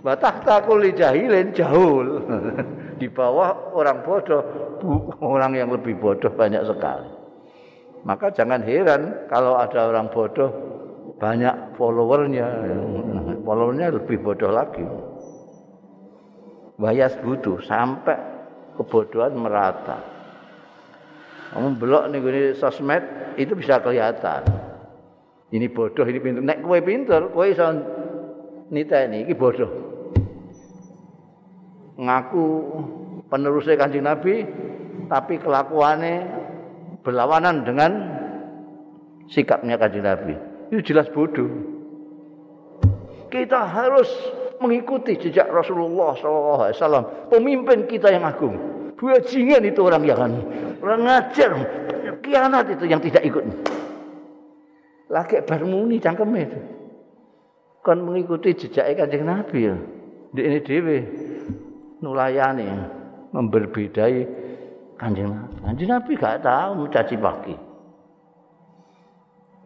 Wa 0.05 0.15
tahta 0.21 0.63
kulli 0.69 0.93
jahilin 0.93 1.51
jahul. 1.57 2.23
Di 2.95 3.11
bawah 3.11 3.75
orang 3.75 4.07
bodoh, 4.07 4.43
orang 5.19 5.59
yang 5.59 5.75
lebih 5.75 5.99
bodoh 5.99 6.31
banyak 6.31 6.63
sekali. 6.63 7.24
Maka 8.05 8.37
jangan 8.37 8.61
heran 8.61 9.29
kalau 9.33 9.57
ada 9.57 9.89
orang 9.89 10.13
bodoh 10.13 10.53
banyak 11.17 11.73
followernya, 11.81 12.47
followernya 13.49 13.97
lebih 13.97 14.21
bodoh 14.21 14.53
lagi. 14.53 14.85
Wayas 16.77 17.17
butuh 17.25 17.65
sampai 17.65 18.19
kebodohan 18.77 19.33
merata. 19.41 20.05
Kamu 21.55 21.79
belok 21.79 22.11
nih 22.11 22.19
gini 22.19 22.43
sosmed 22.59 23.03
itu 23.41 23.55
bisa 23.57 23.79
kelihatan. 23.79 24.43
Ini 25.55 25.71
bodoh, 25.71 26.03
ini 26.03 26.19
pintar. 26.19 26.43
Nek 26.43 26.59
kue 26.67 26.79
pintar, 26.83 27.23
kue 27.31 27.55
bisa 27.55 27.71
nita 28.75 29.07
ini, 29.07 29.23
ini 29.23 29.35
bodoh. 29.39 29.71
Ngaku 31.95 32.47
penerusnya 33.31 33.79
kanjeng 33.79 34.03
Nabi, 34.03 34.43
tapi 35.07 35.39
kelakuannya 35.39 36.17
berlawanan 37.05 37.63
dengan 37.63 37.93
sikapnya 39.29 39.77
kanjeng 39.77 40.09
Nabi. 40.09 40.35
Itu 40.73 40.81
jelas 40.91 41.07
bodoh. 41.13 41.47
Kita 43.29 43.69
harus 43.69 44.09
mengikuti 44.59 45.21
jejak 45.21 45.51
Rasulullah 45.53 46.17
SAW, 46.17 47.29
pemimpin 47.29 47.85
kita 47.85 48.09
yang 48.09 48.25
agung. 48.25 48.57
Bajingan 48.97 49.69
itu 49.69 49.85
orang 49.85 50.01
yang 50.09 50.33
orang 50.81 51.03
ngajar, 51.05 51.53
kianat 52.25 52.73
itu 52.73 52.89
yang 52.89 53.05
tidak 53.05 53.21
ikut. 53.21 53.45
Laki 55.13 55.45
bermuni 55.45 56.01
cangkem 56.01 56.33
itu. 56.41 56.61
Kan 57.85 58.01
mengikuti 58.01 58.57
jejak 58.57 58.97
kanjeng 58.97 59.29
Nabi 59.29 59.69
ya. 59.69 59.77
Di 60.33 60.41
ini 60.41 60.59
dewi 60.65 60.99
nulayani 62.01 62.67
memberbedai 63.31 64.44
kanjeng 65.05 65.29
Nabi. 65.29 65.57
Kanjeng 65.61 65.91
Nabi 65.93 66.13
gak 66.17 66.41
tahu 66.41 66.71
mencaci 66.81 67.17
pagi. 67.21 67.55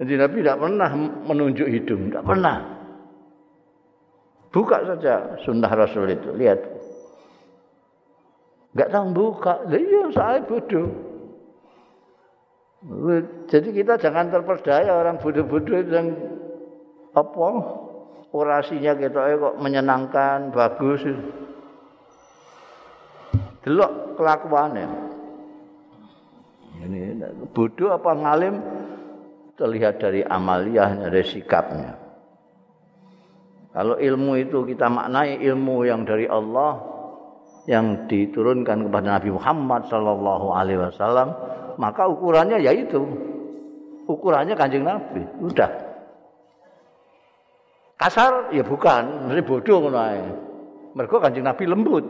Kanjeng 0.03 0.19
Nabi 0.19 0.37
tidak 0.43 0.59
pernah 0.59 0.91
menunjuk 1.31 1.69
hidung, 1.71 2.11
tidak 2.11 2.27
pernah. 2.27 2.57
Buka 4.51 4.77
saja 4.83 5.39
sunnah 5.47 5.71
Rasul 5.71 6.11
itu, 6.11 6.35
lihat. 6.35 6.59
Enggak 8.75 8.91
tahu 8.91 9.05
buka, 9.15 9.55
iya 9.71 10.03
saya 10.11 10.43
bodoh. 10.43 10.89
Jadi 13.51 13.75
kita 13.75 13.99
jangan 13.99 14.31
terperdaya 14.31 14.95
orang 14.95 15.19
bodoh-bodoh 15.19 15.83
yang 15.83 16.15
apa 17.11 17.49
orasinya 18.31 18.95
kita 18.95 19.35
kok 19.35 19.59
menyenangkan, 19.59 20.55
bagus. 20.55 21.03
delok 23.67 24.17
kelakuannya 24.17 25.08
ini 26.85 27.19
bodoh 27.51 27.91
apa 27.95 28.11
ngalim? 28.15 28.55
Terlihat 29.59 29.99
dari 29.99 30.23
amaliyahnya 30.23 31.11
dari 31.11 31.27
sikapnya. 31.27 31.99
Kalau 33.75 33.99
ilmu 33.99 34.39
itu 34.39 34.63
kita 34.63 34.87
maknai 34.87 35.43
ilmu 35.43 35.83
yang 35.83 36.07
dari 36.07 36.31
Allah 36.31 36.79
yang 37.67 38.07
diturunkan 38.07 38.87
kepada 38.87 39.19
Nabi 39.19 39.31
Muhammad 39.35 39.91
sallallahu 39.91 40.47
alaihi 40.55 40.81
wasallam 40.81 41.35
maka 41.77 42.07
ukurannya 42.07 42.59
yaitu 42.63 43.03
ukurannya 44.07 44.55
kanjeng 44.55 44.87
Nabi. 44.87 45.27
Udah. 45.43 45.71
Kasar? 47.99 48.55
Ya 48.55 48.63
bukan. 48.63 49.27
Mesti 49.27 49.43
bodoh 49.43 49.79
ngono 49.83 49.99
mergo 50.95 51.19
kanjeng 51.19 51.47
Nabi 51.47 51.67
lembut. 51.67 52.07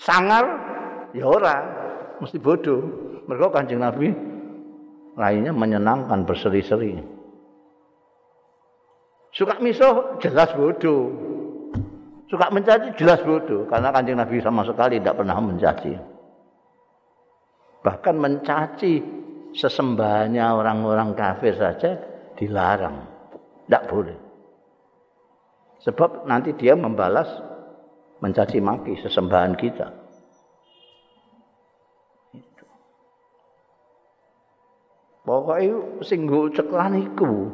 Sangar? 0.00 0.44
Ya 1.12 1.28
ora. 1.28 1.56
Mesti 2.18 2.40
bodoh 2.40 3.11
mergo 3.28 3.52
kanjeng 3.52 3.80
Nabi 3.82 4.10
lainnya 5.16 5.52
menyenangkan 5.52 6.24
berseri-seri. 6.24 6.98
Suka 9.32 9.56
miso 9.60 10.20
jelas 10.20 10.52
bodoh. 10.52 11.08
Suka 12.28 12.52
mencaci 12.52 12.96
jelas 13.00 13.20
bodoh. 13.24 13.64
Karena 13.68 13.88
kanjeng 13.92 14.20
Nabi 14.20 14.40
sama 14.44 14.64
sekali 14.64 15.00
tidak 15.00 15.20
pernah 15.20 15.36
mencaci. 15.40 15.92
Bahkan 17.82 18.16
mencaci 18.16 18.94
sesembahannya 19.56 20.46
orang-orang 20.52 21.16
kafir 21.16 21.56
saja 21.56 21.96
dilarang. 22.36 23.08
Tidak 23.64 23.82
boleh. 23.88 24.18
Sebab 25.82 26.28
nanti 26.30 26.54
dia 26.54 26.78
membalas 26.78 27.26
mencaci 28.22 28.62
maki 28.62 29.00
sesembahan 29.02 29.54
kita. 29.58 30.01
Pokoknya 35.22 36.02
sing 36.02 36.26
ceklan 36.26 36.98
iku. 36.98 37.46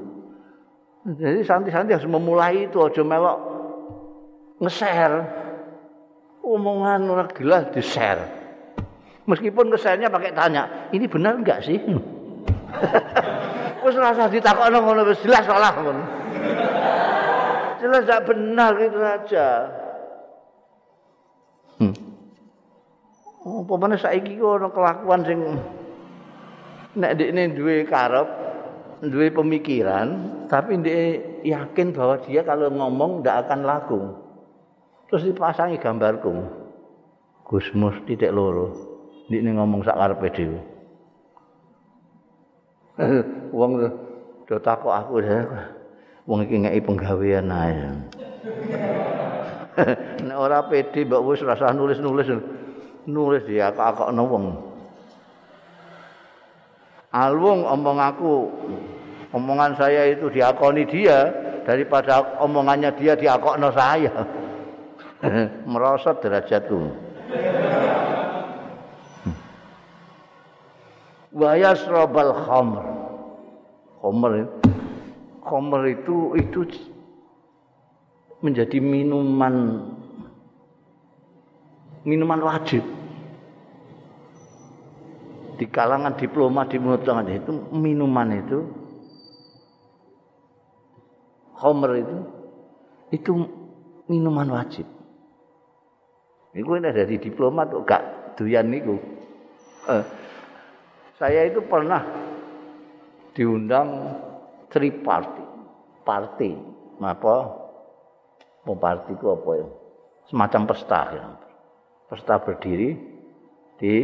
Jadi 1.05 1.45
santi-santi 1.45 1.93
harus 1.93 2.09
memulai 2.09 2.69
itu 2.69 2.81
aja 2.81 3.05
melok 3.05 3.39
nge-share. 4.61 5.21
Omongan 6.41 7.05
orang 7.13 7.29
gila 7.37 7.69
di-share. 7.69 8.25
Meskipun 9.29 9.69
nge-share-nya 9.69 10.09
pakai 10.09 10.33
tanya, 10.33 10.89
ini 10.97 11.05
benar 11.05 11.37
enggak 11.37 11.61
sih? 11.61 11.77
Wis 13.85 13.95
rasa 13.95 14.33
ditakokno 14.33 14.83
ngono 14.83 15.07
wis 15.07 15.23
jelas 15.23 15.47
salah 15.47 15.71
ngono. 15.77 16.03
Jelas 17.79 18.03
enggak 18.05 18.25
benar 18.27 18.73
itu 18.81 18.99
saja. 18.99 19.47
Hmm. 21.79 21.95
Oh, 23.47 23.63
pemane 23.63 23.95
saiki 23.95 24.35
ana 24.43 24.67
kelakuan 24.67 25.23
sing 25.23 25.39
nek 26.99 27.15
ndekne 27.15 27.55
duwe 27.55 27.87
karep, 27.87 28.29
duwe 29.07 29.31
pemikiran, 29.31 30.09
tapi 30.51 30.83
ndek 30.83 31.43
yakin 31.47 31.95
bahwa 31.95 32.19
dia 32.27 32.43
kalau 32.43 32.69
ngomong 32.69 33.23
ndak 33.23 33.47
akan 33.47 33.61
laku. 33.63 34.01
Terus 35.09 35.25
dipasangi 35.25 35.81
gambarku. 35.81 36.35
Gusmus 37.47 37.97
titik 38.05 38.35
loro. 38.35 38.75
Ndekne 39.31 39.57
ngomong 39.57 39.81
sak 39.87 39.97
karepe 39.97 40.29
dhewe. 40.35 40.61
Wong 43.59 43.73
do 44.45 44.57
takok 44.59 44.93
aku 44.93 45.23
ya. 45.23 45.47
Wong 46.29 46.45
iki 46.45 46.61
ngeki 46.61 46.85
penggawean 46.85 47.49
ae. 47.49 47.73
nek 50.27 50.39
ora 50.39 50.67
pede 50.67 51.07
mbok 51.07 51.23
wis 51.23 51.41
rasa 51.47 51.71
nulis-nulis 51.71 52.29
nulis 53.07 53.45
ya 53.47 53.71
akak-akakno 53.71 54.23
wong 54.27 54.45
alwung 57.13 57.65
omong 57.65 57.99
aku. 58.01 58.35
Omongan 59.29 59.77
saya 59.77 60.09
itu 60.09 60.33
diakoni 60.33 60.89
dia 60.89 61.29
daripada 61.69 62.41
omongannya 62.41 62.97
dia 62.97 63.13
diakokno 63.13 63.69
saya. 63.77 64.25
Merosot 65.71 66.25
derajatku. 66.25 66.81
Wa 71.29 71.53
yasrabal 71.61 72.33
khamr 72.33 72.85
khamr 74.01 74.33
khamr 75.45 75.81
itu 75.93 76.17
itu 76.41 76.61
menjadi 78.41 78.81
minuman 78.81 79.85
minuman 82.09 82.41
wajib 82.41 82.81
di 85.59 85.67
kalangan 85.67 86.15
diploma 86.15 86.65
di 86.71 86.79
mutangan 86.79 87.27
itu 87.27 87.53
minuman 87.75 88.31
itu 88.39 88.59
homer 91.59 91.93
itu 91.99 92.17
itu 93.11 93.31
minuman 94.07 94.49
wajib 94.55 94.87
itu 96.55 96.65
ini 96.65 96.87
ada 96.87 97.05
di 97.05 97.19
diploma 97.19 97.67
tuh 97.67 97.83
gak 97.83 98.39
doyan 98.39 98.71
niku 98.71 98.97
eh, 99.91 100.05
saya 101.19 101.51
itu 101.51 101.59
pernah 101.67 102.07
diundang 103.35 104.15
triparty 104.71 105.43
party 106.07 106.51
apa 107.03 107.69
Parti 108.77 109.17
itu 109.17 109.27
apa 109.33 109.51
ya? 109.57 109.67
Semacam 110.29 110.63
pesta 110.69 111.01
ya. 111.15 111.25
Pesta 112.09 112.37
berdiri 112.37 112.97
di 113.81 113.95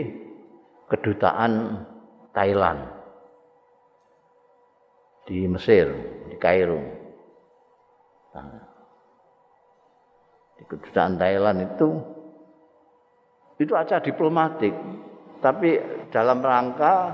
kedutaan 0.95 1.83
Thailand 2.31 2.87
di 5.27 5.51
Mesir, 5.51 5.91
di 6.31 6.37
Kairo. 6.39 6.79
Nah, 8.35 8.63
di 10.55 10.63
kedutaan 10.71 11.19
Thailand 11.19 11.59
itu 11.67 11.89
itu 13.59 13.73
acara 13.75 14.03
diplomatik, 14.03 14.75
tapi 15.43 15.79
dalam 16.15 16.39
rangka 16.43 17.11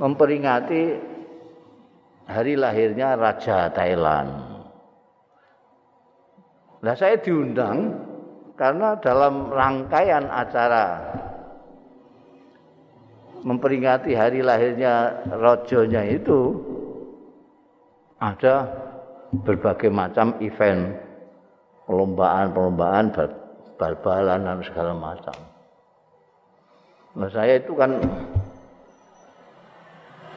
memperingati 0.00 0.82
hari 2.24 2.56
lahirnya 2.56 3.16
Raja 3.20 3.68
Thailand. 3.72 4.32
Nah 6.84 6.94
saya 6.96 7.16
diundang 7.16 7.96
karena 8.60 9.00
dalam 9.00 9.48
rangkaian 9.48 10.28
acara 10.28 11.00
memperingati 13.44 14.16
hari 14.16 14.40
lahirnya 14.40 15.22
rojonya 15.28 16.02
itu 16.08 16.56
ada 18.16 18.72
berbagai 19.44 19.92
macam 19.92 20.40
event 20.40 20.96
perlombaan-perlombaan 21.84 23.12
bal-balan 23.76 24.40
dan 24.48 24.58
segala 24.64 24.96
macam. 24.96 25.36
Nah 27.14 27.28
saya 27.28 27.60
itu 27.60 27.76
kan 27.76 28.00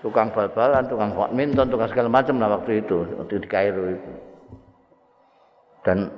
tukang 0.04 0.30
bal-balan, 0.36 0.84
tukang 0.92 1.16
badminton, 1.16 1.72
tukang 1.72 1.90
segala 1.90 2.10
macam 2.12 2.36
lah 2.44 2.60
waktu 2.60 2.84
itu, 2.84 3.08
waktu 3.18 3.40
di 3.40 3.48
Kairo 3.48 3.84
itu. 3.88 4.12
Dan 5.88 6.12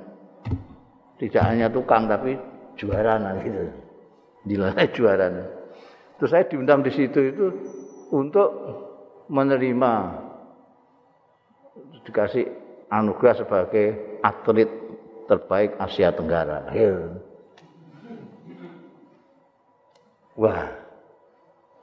tidak 1.22 1.44
hanya 1.46 1.70
tukang 1.70 2.10
tapi 2.10 2.34
juara 2.74 3.20
gitu 3.44 3.70
nilai 4.48 4.88
juara 4.96 5.28
terus 6.20 6.30
saya 6.36 6.44
diundang 6.44 6.84
di 6.84 6.92
situ 6.92 7.16
itu 7.32 7.46
untuk 8.12 8.52
menerima 9.32 9.92
dikasih 12.04 12.44
anugerah 12.92 13.40
sebagai 13.40 14.20
atlet 14.20 14.68
terbaik 15.24 15.78
Asia 15.80 16.12
Tenggara. 16.12 16.68
Wah. 20.36 20.66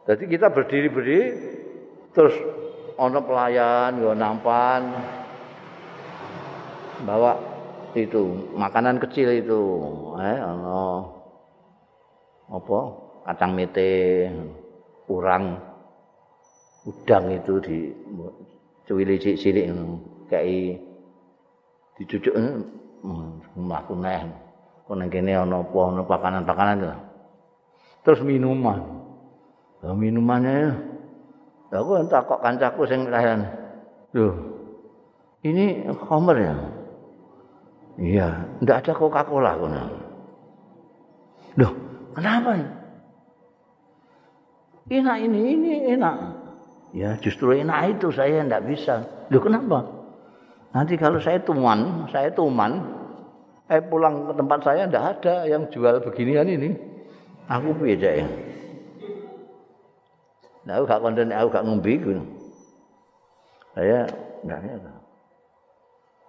Jadi 0.08 0.24
kita 0.30 0.54
berdiri-berdiri 0.54 1.24
terus 2.14 2.36
ono 2.96 3.20
pelayan, 3.24 4.00
yo 4.00 4.12
nampan, 4.16 4.94
bawa 7.04 7.38
itu 7.94 8.52
makanan 8.56 9.00
kecil 9.02 9.32
itu 9.34 9.62
eh 10.20 10.40
ono 10.44 10.84
apa 12.48 13.07
kacang 13.28 13.52
mete 13.52 14.24
urang 15.12 15.60
udang 16.88 17.28
itu 17.28 17.60
di 17.60 17.78
cuwili 18.88 19.20
cilik 19.20 19.68
kayak 20.32 20.80
dicucuk 22.00 22.32
hmm, 22.32 23.60
mlaku 23.60 24.00
neh. 24.00 24.24
Kono 24.88 25.04
kene 25.12 25.36
ana 25.36 25.60
apa 25.60 25.80
ana 25.84 26.02
pakanan-pakanan 26.08 26.96
terus 28.08 28.24
minuman. 28.24 29.04
Ya, 29.84 29.92
minumannya 29.92 30.80
aku 31.68 32.00
entak 32.00 32.24
kok 32.32 32.40
kancaku 32.40 32.88
sing 32.88 33.12
layan. 33.12 33.44
Lho 34.16 34.32
ini 35.44 35.84
homer 36.08 36.38
ya? 36.40 36.56
Iya, 37.98 38.28
ndak 38.64 38.88
ada 38.88 38.94
Coca-Cola 38.96 39.58
kono. 39.58 39.84
Loh, 41.58 41.74
Kenapa? 42.18 42.58
Enak 44.88 45.18
ini, 45.20 45.40
ini 45.52 45.72
enak. 45.96 46.16
Ya 46.96 47.20
justru 47.20 47.52
enak 47.52 48.00
itu 48.00 48.08
saya 48.16 48.40
tidak 48.48 48.64
bisa. 48.72 49.04
Loh 49.28 49.44
kenapa? 49.44 49.84
Nanti 50.72 50.96
kalau 50.96 51.20
saya 51.20 51.44
tuman, 51.44 52.08
saya 52.08 52.32
tuman, 52.32 52.80
eh 53.68 53.84
pulang 53.84 54.32
ke 54.32 54.34
tempat 54.40 54.60
saya 54.64 54.88
tidak 54.88 55.20
ada 55.20 55.36
yang 55.44 55.68
jual 55.68 56.00
beginian 56.00 56.48
ini. 56.48 56.72
Aku 57.52 57.76
beda 57.76 58.24
ya. 58.24 58.28
Nah, 60.68 60.84
aku 60.84 60.84
gak 60.84 61.00
konten, 61.00 61.32
aku 61.32 61.48
gak 61.48 61.64
ngombe 61.64 61.94
Saya 63.72 64.04
enggak 64.44 64.60
ada. 64.68 64.94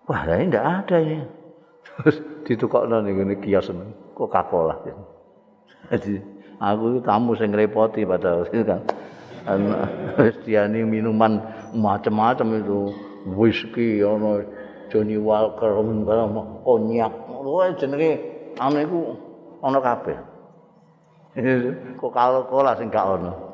Wah, 0.07 0.23
ini 0.31 0.45
enggak 0.47 0.67
ada 0.67 0.97
ini. 1.03 1.19
Terus 1.99 2.17
ditukokno 2.47 3.03
ning 3.03 3.19
ngene 3.19 3.35
kios 3.43 3.71
Coca-Cola. 4.15 4.79
Jadi 5.91 6.38
aku 6.59 7.01
tamu 7.03 7.35
sing 7.39 7.51
ngrepoti 7.55 8.05
padahal 8.05 8.47
kan. 8.71 8.83
Wis 10.21 10.37
diani 10.45 10.85
minuman 10.85 11.41
macam-macam 11.73 12.63
itu. 12.63 12.81
Whisky 13.29 14.01
ono 14.01 14.41
Johnny 14.89 15.19
Walker 15.19 15.75
konyak. 16.63 17.13
Wah 17.29 17.71
jenenge 17.75 18.21
anu 18.61 18.79
iku 18.83 18.99
ono 19.65 19.79
kabeh. 19.81 20.19
Coca-Cola 22.01 22.75
sing 22.79 22.89
gak 22.91 23.07
ono. 23.07 23.49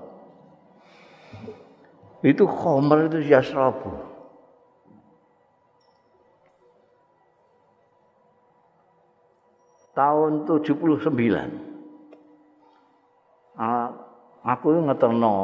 itu 2.24 2.48
khomer 2.48 3.12
itu 3.12 3.20
yasrabu 3.28 3.92
tahun 9.92 10.48
79 10.48 11.36
ah, 11.36 11.46
aku 14.44 14.68
ngeterno. 14.86 15.36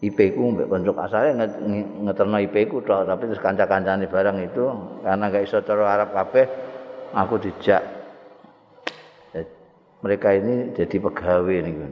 IP 0.00 0.32
ku 0.32 0.56
mbek 0.56 0.72
kanca 0.72 0.96
asale 0.96 1.36
ngeterno 2.00 2.40
IP 2.40 2.72
ku 2.72 2.80
tok 2.80 3.04
tapi 3.04 3.28
terus 3.28 3.44
kanca-kancane 3.44 4.08
barang 4.08 4.38
itu 4.48 4.64
karena 5.04 5.28
gak 5.28 5.44
iso 5.44 5.60
cara 5.60 5.84
Arab 5.92 6.16
kabeh 6.16 6.48
aku 7.12 7.36
dijak. 7.36 7.84
Mereka 10.00 10.28
ini 10.40 10.72
jadi 10.72 10.96
pegawai 10.96 11.60
nih 11.60 11.72
gue 11.76 11.88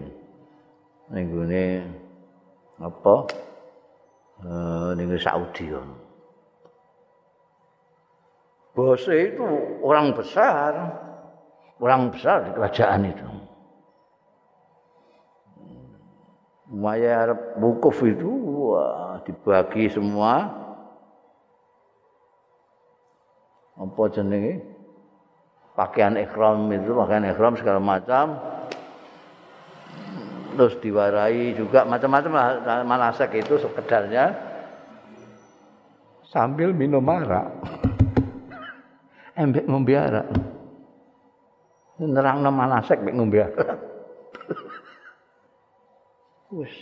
nih 1.13 1.23
gue 1.29 1.45
apa? 2.81 3.15
Eh 4.41 4.91
ning 4.97 5.13
Saudi 5.21 5.69
on. 5.77 5.93
Bose 8.73 9.13
itu 9.13 9.45
orang 9.85 10.17
besar, 10.17 10.73
orang 11.83 12.09
besar 12.09 12.49
di 12.49 12.57
kerajaan 12.57 13.11
itu. 13.11 13.29
Maya 16.69 17.25
Arab 17.25 17.41
Bukuf 17.57 18.05
itu 18.05 18.29
wah, 18.29 19.21
dibagi 19.25 19.89
semua. 19.89 20.53
Apa 23.79 24.11
jenenge? 24.13 24.61
Pakaian 25.73 26.19
ikhram 26.19 26.69
itu, 26.75 26.91
pakaian 26.93 27.25
ikhram 27.25 27.55
segala 27.55 27.81
macam. 27.81 28.37
terus 30.59 30.75
diwarai 30.83 31.55
juga 31.55 31.87
macam-macam 31.87 32.33
lah 32.35 32.83
manasek 32.83 33.31
itu 33.39 33.63
sekedarnya 33.63 34.35
sambil 36.27 36.75
minum 36.75 37.07
arak 37.07 37.47
embek 39.39 39.71
ngombe 39.71 39.95
arak 39.95 40.27
nerang 42.03 42.43
nama 42.43 42.51
manasek 42.51 42.99
embek 42.99 43.15
ngombe 43.15 43.39
arak 43.39 43.79
wis. 46.53 46.73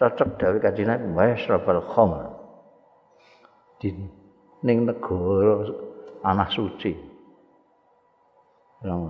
Cocok 0.00 0.40
dari 0.40 0.58
kajian 0.64 0.88
Nabi 0.88 1.12
Waisrabal 1.12 1.84
Khomar 1.92 2.32
di 3.80 3.92
ning 4.64 4.88
negara 4.88 5.68
anak 6.24 6.48
suci. 6.56 6.92
Yang 8.80 9.00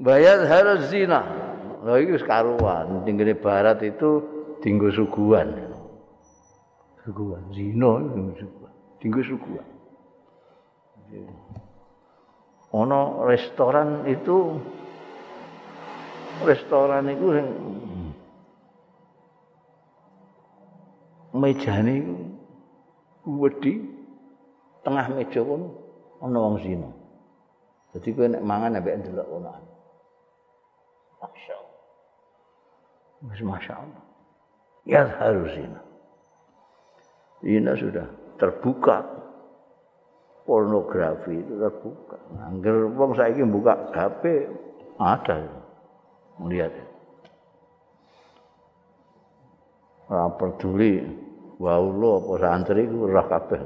bayar 0.00 0.48
harus 0.48 0.88
zina. 0.88 1.20
Lha 1.84 2.00
iki 2.00 2.16
wis 2.16 2.24
karuan, 2.24 3.04
tinggene 3.04 3.36
barat 3.36 3.84
itu 3.84 4.24
dinggo 4.64 4.88
suguhan. 4.88 5.52
Suguhan. 7.04 7.44
Zina 7.52 8.00
dinggo 9.04 9.20
suguhan. 9.20 9.68
Ono 12.72 13.28
restoran 13.28 14.08
itu 14.08 14.56
restoran 16.40 17.12
itu 17.12 17.26
yang 17.36 17.48
mejane 21.32 21.94
iku 22.00 23.30
wedi 23.40 23.80
tengah 24.84 25.06
meja 25.12 25.40
kono 25.40 25.68
ana 26.20 26.38
wong 26.38 26.56
zina. 26.60 26.90
Dadi 27.92 28.08
kowe 28.16 28.26
nek 28.28 28.44
mangan 28.44 28.80
ambek 28.80 29.04
ndelok 29.04 29.28
ono. 29.28 29.50
Masya 31.20 31.54
Allah. 31.56 31.80
Masya. 33.22 33.74
Ya 34.88 35.02
harus 35.06 35.52
ini. 35.54 35.80
Ini 37.42 37.72
sudah 37.76 38.06
terbuka. 38.40 39.22
Pornografi 40.42 41.38
itu 41.38 41.54
terbuka. 41.54 42.18
Angger 42.42 42.90
wong 42.98 43.14
saiki 43.14 43.46
buka 43.46 43.94
HP 43.94 44.50
ada 44.98 45.61
melihat. 46.40 46.72
Ora 50.08 50.28
peduli 50.36 51.00
waulo 51.56 52.20
apa 52.20 52.34
santri 52.40 52.84
ku 52.88 53.08
ora 53.08 53.24
kabeh. 53.28 53.60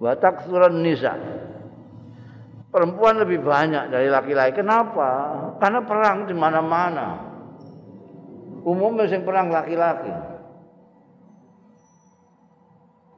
Wa 0.00 0.12
taksuran 0.16 0.80
nisa. 0.84 1.14
perempuan 2.76 3.16
lebih 3.16 3.40
banyak 3.40 3.88
dari 3.88 4.12
laki-laki. 4.12 4.60
Kenapa? 4.60 5.08
Karena 5.56 5.80
perang 5.80 6.28
di 6.28 6.36
mana-mana. 6.36 7.24
Umumnya 8.68 9.08
sing 9.08 9.24
perang 9.24 9.48
laki-laki. 9.48 10.12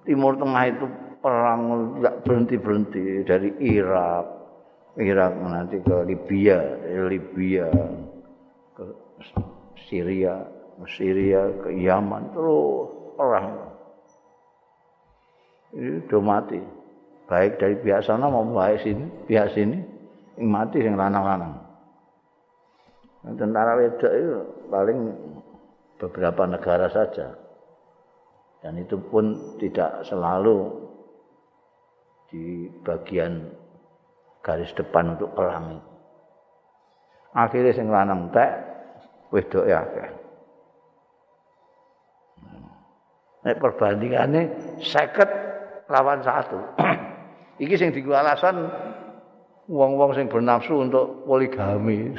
Timur 0.07 0.39
Tengah 0.39 0.65
itu 0.71 0.87
perang 1.19 1.61
tidak 1.99 2.15
berhenti-berhenti 2.23 3.27
dari 3.27 3.51
Irak, 3.59 4.25
Irak 4.99 5.33
nanti 5.39 5.79
ke 5.79 5.97
Libya, 6.11 6.59
Libya 7.07 7.71
ke 8.75 8.85
Syria, 9.87 10.43
Syria 10.91 11.47
ke 11.63 11.71
Yaman 11.71 12.35
terus 12.35 12.91
perang. 13.15 13.47
Ini 15.75 16.03
sudah 16.07 16.23
mati. 16.23 16.61
baik 17.29 17.61
dari 17.61 17.77
pihak 17.85 18.09
sana 18.09 18.25
maupun 18.33 18.57
baik 18.57 18.81
sini, 18.81 19.05
pihak 19.29 19.53
sini 19.53 19.77
yang 20.41 20.49
mati 20.49 20.81
yang 20.81 20.97
lanang-lanang. 20.97 21.61
Tentara 23.37 23.77
wedok 23.77 24.13
itu 24.17 24.33
paling 24.73 24.99
beberapa 26.01 26.49
negara 26.49 26.89
saja. 26.89 27.37
Dan 28.65 28.81
itu 28.81 28.97
pun 28.97 29.59
tidak 29.61 30.09
selalu 30.09 30.89
di 32.33 32.73
bagian 32.81 33.45
garis 34.43 34.73
depan 34.75 35.19
untuk 35.19 35.35
perang. 35.35 35.83
Akhirnya 37.37 37.73
sing 37.77 37.93
lanang 37.93 38.33
tek 38.33 38.51
wedok 39.31 39.69
akeh. 39.69 40.09
Nek 43.47 43.57
perbandingannya 43.63 44.43
seket 44.83 45.31
lawan 45.87 46.21
satu. 46.21 46.59
Iki 47.63 47.75
sing 47.79 47.91
diku 47.95 48.15
alasan 48.15 48.67
wong-wong 49.71 50.17
sing 50.17 50.27
bernafsu 50.27 50.83
untuk 50.83 51.25
poligami. 51.29 52.13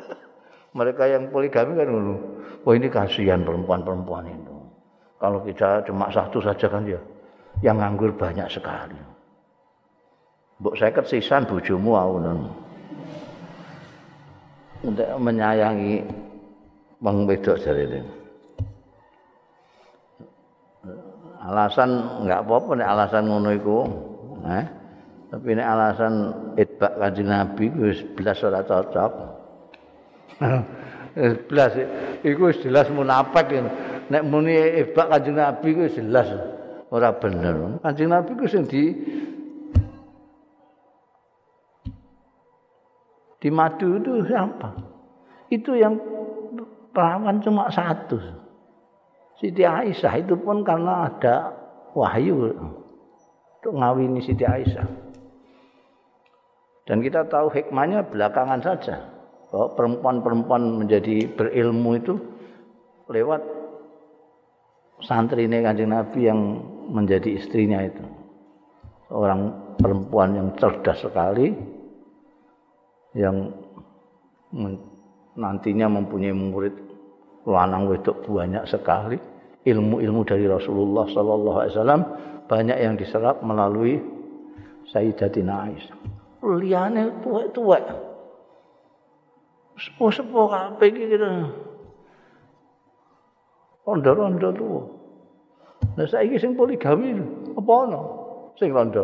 Mereka 0.78 1.04
yang 1.04 1.28
poligami 1.28 1.76
kan 1.76 1.88
dulu. 1.88 2.14
Wah 2.62 2.74
ini 2.78 2.88
kasihan 2.88 3.42
perempuan-perempuan 3.44 4.30
itu. 4.30 4.56
Kalau 5.18 5.44
kita 5.44 5.84
cuma 5.84 6.08
satu 6.08 6.40
saja 6.40 6.66
kan 6.70 6.86
ya. 6.88 7.00
Yang 7.60 7.76
nganggur 7.84 8.10
banyak 8.16 8.48
sekali. 8.48 9.11
Mbok 10.62 10.78
saya 10.78 10.94
kesisan 10.94 11.42
bojomu 11.50 11.98
awunan. 11.98 12.46
Untuk 14.86 15.10
menyayangi 15.18 16.06
wong 17.02 17.26
wedok 17.26 17.58
jare 17.58 17.82
ini. 17.82 17.98
Alasan 21.42 22.22
enggak 22.22 22.46
apa-apa 22.46 22.70
nek 22.78 22.90
alasan 22.94 23.26
ngono 23.26 23.50
iku. 23.50 23.78
Eh? 24.46 24.64
Tapi 25.34 25.46
ini 25.50 25.66
alasan 25.66 26.30
itbak 26.54 26.94
kanjeng 26.94 27.26
Nabi 27.26 27.66
wis 27.82 27.98
belas 28.14 28.38
ora 28.46 28.62
cocok. 28.62 29.12
belas 31.50 31.72
iku 32.22 32.54
wis 32.54 32.62
jelas 32.62 32.86
munafik. 32.94 33.50
Nek 34.14 34.22
muni 34.22 34.78
itbak 34.78 35.10
kanjeng 35.10 35.42
Nabi 35.42 35.74
wis 35.74 35.98
jelas 35.98 36.30
ora 36.94 37.10
bener. 37.18 37.82
Kanjeng 37.82 38.14
Nabi 38.14 38.30
ku 38.38 38.46
sing 38.46 38.62
Di 43.42 43.50
madu 43.50 43.98
itu 43.98 44.22
siapa? 44.22 44.70
Itu 45.50 45.74
yang 45.74 45.98
perawan 46.94 47.42
cuma 47.42 47.66
satu. 47.74 48.22
Siti 49.42 49.66
Aisyah 49.66 50.22
itu 50.22 50.38
pun 50.38 50.62
karena 50.62 51.10
ada 51.10 51.50
wahyu 51.90 52.54
untuk 53.58 53.74
ngawini 53.74 54.22
Siti 54.22 54.46
Aisyah. 54.46 54.86
Dan 56.86 57.02
kita 57.02 57.26
tahu 57.26 57.50
hikmahnya 57.50 58.06
belakangan 58.06 58.62
saja. 58.62 59.10
Bahwa 59.50 59.74
perempuan-perempuan 59.74 60.62
menjadi 60.78 61.26
berilmu 61.34 61.98
itu 61.98 62.14
lewat 63.10 63.42
santri 65.02 65.50
ini 65.50 65.60
kanjeng 65.66 65.90
Nabi 65.90 66.30
yang 66.30 66.40
menjadi 66.94 67.42
istrinya 67.42 67.82
itu. 67.82 68.06
Orang 69.12 69.74
perempuan 69.76 70.38
yang 70.38 70.48
cerdas 70.56 71.04
sekali, 71.04 71.52
yang 73.12 73.52
nantinya 75.36 75.88
mempunyai 75.88 76.32
murid 76.32 76.74
lanang 77.48 77.88
wedok 77.88 78.22
banyak 78.28 78.64
sekali 78.68 79.16
ilmu-ilmu 79.66 80.22
dari 80.26 80.46
Rasulullah 80.46 81.06
sallallahu 81.08 81.58
alaihi 81.58 81.74
wasallam 81.74 82.02
banyak 82.46 82.78
yang 82.78 82.94
diserap 82.98 83.40
melalui 83.40 84.02
Sayyidatina 84.92 85.70
Aisyah. 85.70 85.96
Liyane 86.42 87.22
tuwek-tuwek. 87.22 87.86
Sepuh-sepuh 89.78 90.46
kabeh 90.52 90.88
iki 90.92 91.16
gitu. 91.16 91.26
Rondo-rondo 93.88 94.50
tuwa. 94.52 94.82
Nah 95.96 96.06
saiki 96.06 96.38
sing 96.38 96.54
poligami 96.54 97.18
apa 97.56 97.72
ana? 97.88 98.00
Sing 98.60 98.70
rondo. 98.70 99.02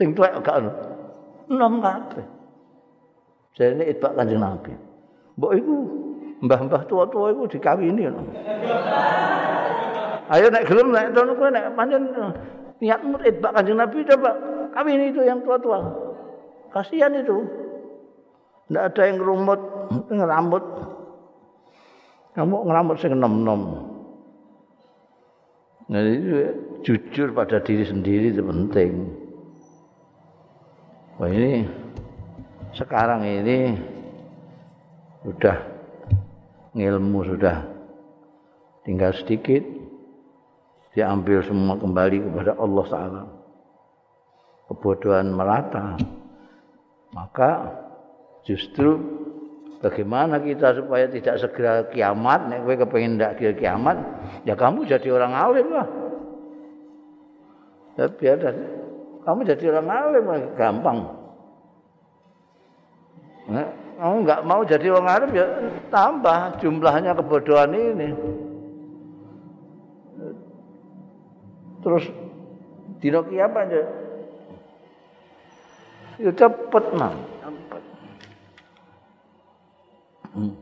Sing 0.00 0.16
tuwek 0.16 0.40
gak 0.40 0.64
ana. 0.64 0.72
Enom 1.50 1.82
kabeh. 1.84 2.39
Jane 3.58 3.82
itbak 3.86 4.14
Kanjeng 4.14 4.40
Nabi. 4.42 4.72
Mbok 5.38 5.52
iku 5.58 5.74
mbah-mbah 6.46 6.82
tua-tua 6.86 7.34
iku 7.34 7.42
dikawini 7.50 8.06
ngono. 8.06 8.32
Ayo 10.30 10.46
nek 10.50 10.66
gelem 10.68 10.94
nek 10.94 11.10
ngono 11.10 11.32
kowe 11.34 11.50
nek 11.50 11.74
pancen 11.74 12.02
niatmu 12.78 13.16
itbak 13.26 13.52
Kanjeng 13.56 13.78
Nabi 13.78 14.06
coba 14.06 14.30
kawin 14.74 15.10
itu 15.10 15.20
yang 15.26 15.42
tua-tua. 15.42 15.80
Kasihan 16.70 17.14
itu. 17.18 17.46
Ndak 18.70 18.94
ada 18.94 19.02
yang 19.10 19.16
ngerumut, 19.18 19.60
ngerambut. 20.06 20.64
Kamu 22.38 22.56
ngerambut 22.70 22.96
sing 23.02 23.10
enom-enom. 23.10 23.90
Nah, 25.90 26.06
itu 26.06 26.54
jujur 26.86 27.34
pada 27.34 27.58
diri 27.58 27.82
sendiri 27.82 28.30
itu 28.30 28.46
penting. 28.46 29.10
Wah 31.18 31.26
ini 31.26 31.66
sekarang 32.74 33.26
ini 33.26 33.74
sudah 35.26 35.56
ilmu 36.74 37.20
sudah. 37.26 37.56
Tinggal 38.86 39.12
sedikit 39.12 39.60
diambil 40.96 41.44
semua 41.44 41.76
kembali 41.76 42.16
kepada 42.24 42.52
Allah 42.56 42.84
Taala. 42.88 43.22
Kebodohan 44.70 45.28
merata. 45.34 45.98
Maka 47.10 47.74
justru 48.46 48.96
bagaimana 49.82 50.38
kita 50.38 50.78
supaya 50.78 51.10
tidak 51.10 51.42
segera 51.42 51.90
kiamat 51.90 52.46
nek 52.48 52.62
kowe 52.62 52.74
kepengin 52.78 53.18
ndak 53.18 53.42
kiamat 53.58 53.98
ya 54.46 54.54
kamu 54.54 54.86
jadi 54.86 55.08
orang 55.10 55.34
alim 55.34 55.68
lah. 55.74 55.88
Ya 57.98 58.06
biar 58.08 58.38
kamu 59.26 59.40
jadi 59.44 59.64
orang 59.74 59.88
alim 59.90 60.24
gampang 60.54 61.19
Kamu 63.50 64.16
nggak 64.24 64.44
mau 64.46 64.62
jadi 64.62 64.94
orang 64.94 65.10
Arab 65.10 65.30
ya 65.34 65.46
tambah 65.90 66.56
jumlahnya 66.62 67.12
kebodohan 67.18 67.74
ini. 67.74 68.08
Terus 71.84 72.04
dino 73.02 73.20
apa 73.20 73.58
aja? 73.66 73.82
Ya 76.20 76.30
cepet 76.32 76.84
man. 76.96 77.16
Cepet. 77.44 77.82
Hmm. 80.36 80.54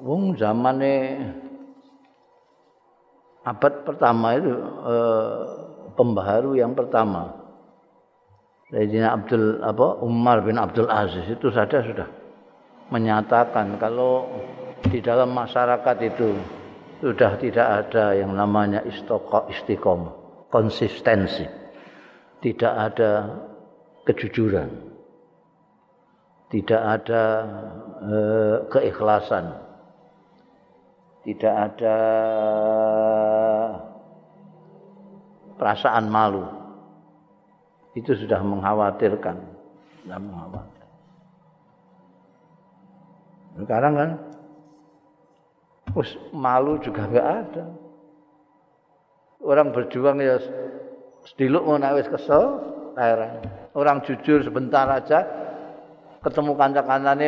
Wong 0.00 0.34
zamane 0.40 1.20
abad 3.44 3.72
pertama 3.84 4.34
itu 4.34 4.48
eh, 4.88 5.38
pembaharu 5.94 6.56
yang 6.56 6.72
pertama 6.72 7.39
Sayyidina 8.70 9.18
Abdul 9.18 9.58
apa 9.66 9.98
Umar 10.06 10.46
bin 10.46 10.54
Abdul 10.54 10.86
Aziz 10.86 11.26
itu 11.26 11.50
saja 11.50 11.82
sudah 11.82 12.06
menyatakan 12.94 13.74
kalau 13.82 14.30
di 14.86 15.02
dalam 15.02 15.34
masyarakat 15.34 15.96
itu 16.06 16.38
sudah 17.02 17.34
tidak 17.42 17.66
ada 17.66 18.14
yang 18.14 18.30
namanya 18.30 18.86
istiqomah, 19.50 20.46
konsistensi. 20.54 21.48
Tidak 22.40 22.72
ada 22.72 23.10
kejujuran. 24.06 24.70
Tidak 26.48 26.82
ada 26.82 27.22
eh, 28.00 28.56
keikhlasan. 28.70 29.44
Tidak 31.20 31.54
ada 31.54 31.96
perasaan 35.60 36.08
malu 36.08 36.59
itu 37.98 38.14
sudah 38.14 38.38
mengkhawatirkan. 38.42 39.36
Sudah 40.02 40.18
mengkhawatirkan. 40.18 40.90
Sekarang 43.60 43.92
kan 43.98 44.10
us, 45.98 46.10
malu 46.30 46.78
juga 46.78 47.10
nggak 47.10 47.28
ada. 47.46 47.64
Orang 49.40 49.74
berjuang 49.74 50.22
ya 50.22 50.38
sediluk 51.26 51.66
mau 51.66 51.80
nawis 51.80 52.06
kesel 52.06 52.62
akhirnya. 52.94 53.42
Orang 53.74 54.04
jujur 54.06 54.44
sebentar 54.44 54.86
aja 54.86 55.26
ketemu 56.20 56.52
kanca-kancane 56.54 57.26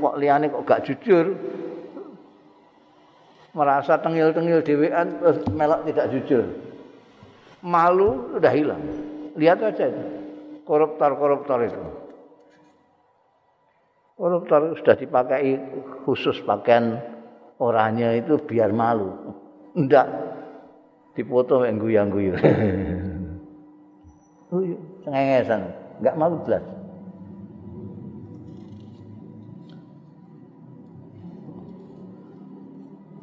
kok 0.00 0.16
liane 0.16 0.46
kok 0.48 0.64
gak 0.64 0.84
jujur? 0.88 1.36
Merasa 3.50 3.98
tengil-tengil 3.98 4.62
dewean 4.62 5.18
terus 5.20 5.38
melok 5.50 5.82
tidak 5.90 6.06
jujur. 6.14 6.44
Malu 7.60 8.32
sudah 8.32 8.52
hilang 8.54 9.09
lihat 9.36 9.62
aja 9.62 9.90
itu. 9.90 10.04
Koruptor-koruptor 10.64 11.66
itu 11.66 11.82
koruptor 14.20 14.76
sudah 14.76 15.00
dipakai 15.00 15.56
khusus 16.04 16.44
pakaian 16.44 17.00
orangnya 17.56 18.20
itu 18.20 18.36
biar 18.36 18.68
malu. 18.68 19.16
Enggak 19.72 20.04
dipoto 21.16 21.64
yang 21.64 21.80
guyang-guyu 21.80 22.36
cengengesan. 25.08 25.72
Enggak 26.04 26.18
malu 26.20 26.36
belas 26.44 26.64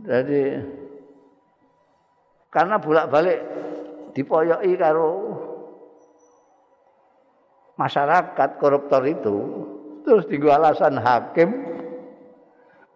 jadi 0.07 0.63
karena 2.47 2.79
bolak-balik 2.79 3.43
dipoyoki 4.15 4.79
karo 4.79 5.35
masyarakat 7.77 8.49
koruptor 8.57 9.05
itu 9.05 9.35
terus 10.03 10.25
tinggu 10.27 10.49
alasan 10.49 10.97
hakim 10.97 11.49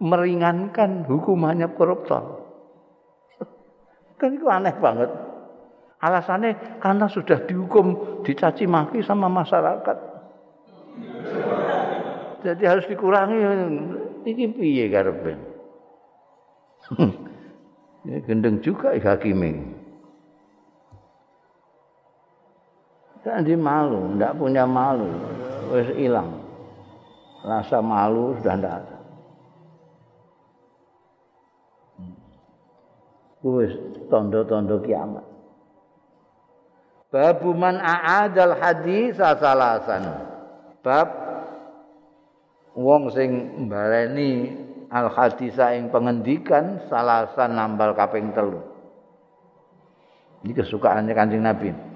meringankan 0.01 1.05
hukumannya 1.05 1.69
koruptor. 1.77 2.41
Kan 4.17 4.37
itu 4.37 4.45
aneh 4.49 4.73
banget. 4.81 5.09
Alasannya 6.01 6.81
karena 6.81 7.05
sudah 7.05 7.45
dihukum 7.45 8.17
dicaci 8.25 8.65
maki 8.65 9.05
sama 9.05 9.29
masyarakat. 9.29 9.97
Jadi 12.41 12.63
harus 12.65 12.85
dikurangi. 12.89 13.37
Ini 14.25 14.43
piye 14.57 14.85
karepe? 14.89 15.33
Ya 18.01 18.17
gendeng 18.25 18.65
juga 18.65 18.97
hakimnya. 18.97 19.80
Jadi 23.21 23.53
malu, 23.53 24.17
tidak 24.17 24.33
punya 24.41 24.65
malu, 24.65 25.05
wis 25.69 25.93
hilang. 25.93 26.41
Rasa 27.45 27.77
malu 27.77 28.33
sudah 28.41 28.55
tidak 28.57 28.73
ada. 28.81 28.97
Wis 33.41 33.73
tondo-tondo 34.09 34.81
kiamat. 34.81 35.25
Babu 37.13 37.53
man 37.53 37.77
a'adal 37.77 38.57
hadis 38.57 39.17
asalasan. 39.21 40.31
Bab 40.81 41.09
wong 42.73 43.11
sing 43.13 43.29
mbaleni 43.67 44.49
al 44.89 45.13
hadisa 45.13 45.77
ing 45.77 45.93
pengendikan 45.93 46.87
salasan 46.89 47.53
nambal 47.53 47.93
kaping 47.93 48.33
telu. 48.33 48.63
Ini 50.41 50.57
kesukaannya 50.57 51.13
Kanjeng 51.13 51.45
Nabi. 51.45 51.90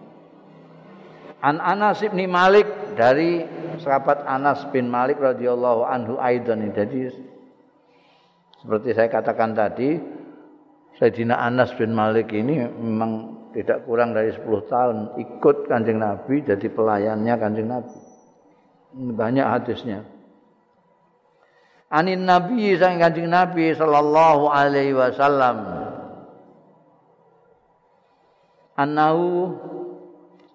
An 1.45 1.61
Anas 1.61 2.01
bin 2.01 2.17
Malik 2.25 2.65
dari 2.97 3.45
sahabat 3.77 4.25
Anas 4.25 4.65
bin 4.73 4.89
Malik 4.89 5.21
radhiyallahu 5.21 5.85
anhu 5.85 6.17
aidan 6.17 6.73
jadi 6.73 7.13
seperti 8.65 8.97
saya 8.97 9.13
katakan 9.13 9.53
tadi 9.53 10.01
Sayyidina 10.97 11.37
Anas 11.37 11.69
bin 11.77 11.93
Malik 11.93 12.33
ini 12.33 12.65
memang 12.65 13.35
tidak 13.53 13.85
kurang 13.85 14.17
dari 14.17 14.33
10 14.33 14.41
tahun 14.71 14.97
ikut 15.21 15.69
Kanjeng 15.69 16.01
Nabi 16.01 16.41
jadi 16.41 16.67
pelayannya 16.71 17.33
Kanjeng 17.37 17.69
Nabi. 17.69 17.97
Banyak 18.95 19.47
hadisnya. 19.47 20.07
Anin 21.91 22.23
Nabi 22.25 22.73
sang 22.79 22.99
Kanjeng 22.99 23.27
Nabi 23.27 23.75
sallallahu 23.75 24.51
alaihi 24.51 24.95
wasallam. 24.95 25.57
Anau 28.75 29.19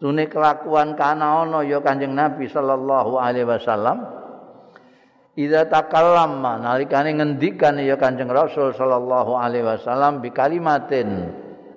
Sune 0.01 0.33
kelakuan 0.33 0.97
kana 0.97 1.45
ana 1.45 1.61
ya 1.61 1.77
Kanjeng 1.85 2.17
Nabi 2.17 2.49
sallallahu 2.49 3.21
alaihi 3.21 3.45
wasallam. 3.45 4.01
Idza 5.37 5.69
takallama 5.69 6.57
nalikane 6.57 7.13
ngendikan 7.21 7.77
ya 7.77 8.01
Kanjeng 8.01 8.33
Rasul 8.33 8.73
sallallahu 8.73 9.37
alaihi 9.37 9.69
wasallam 9.69 10.25
bi 10.25 10.33
kalimatin 10.33 11.29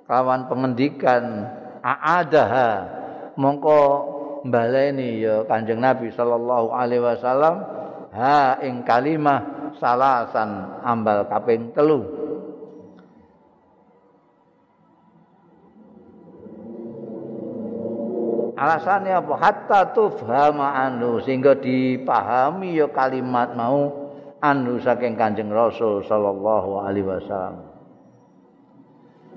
kawan 0.08 0.48
pengendikan 0.48 1.52
aadaha 1.84 2.88
mongko 3.36 3.80
baleni 4.48 5.20
ya 5.20 5.44
Kanjeng 5.44 5.84
Nabi 5.84 6.08
sallallahu 6.08 6.72
alaihi 6.72 7.04
wasallam 7.04 7.60
ha 8.16 8.56
ing 8.64 8.88
kalimah 8.88 9.70
salasan 9.76 10.80
ambal 10.80 11.28
kaping 11.28 11.76
telu. 11.76 12.23
Alasannya 18.54 19.18
apa? 19.18 19.34
Hatta 19.42 19.80
tufhama 19.90 20.78
anu 20.78 21.18
sehingga 21.18 21.58
dipahami 21.58 22.78
ya 22.78 22.86
kalimat 22.86 23.50
mau 23.58 23.90
anu 24.38 24.78
saking 24.78 25.18
Kanjeng 25.18 25.50
Rasul 25.50 26.06
sallallahu 26.06 26.86
alaihi 26.86 27.06
wasallam. 27.06 27.66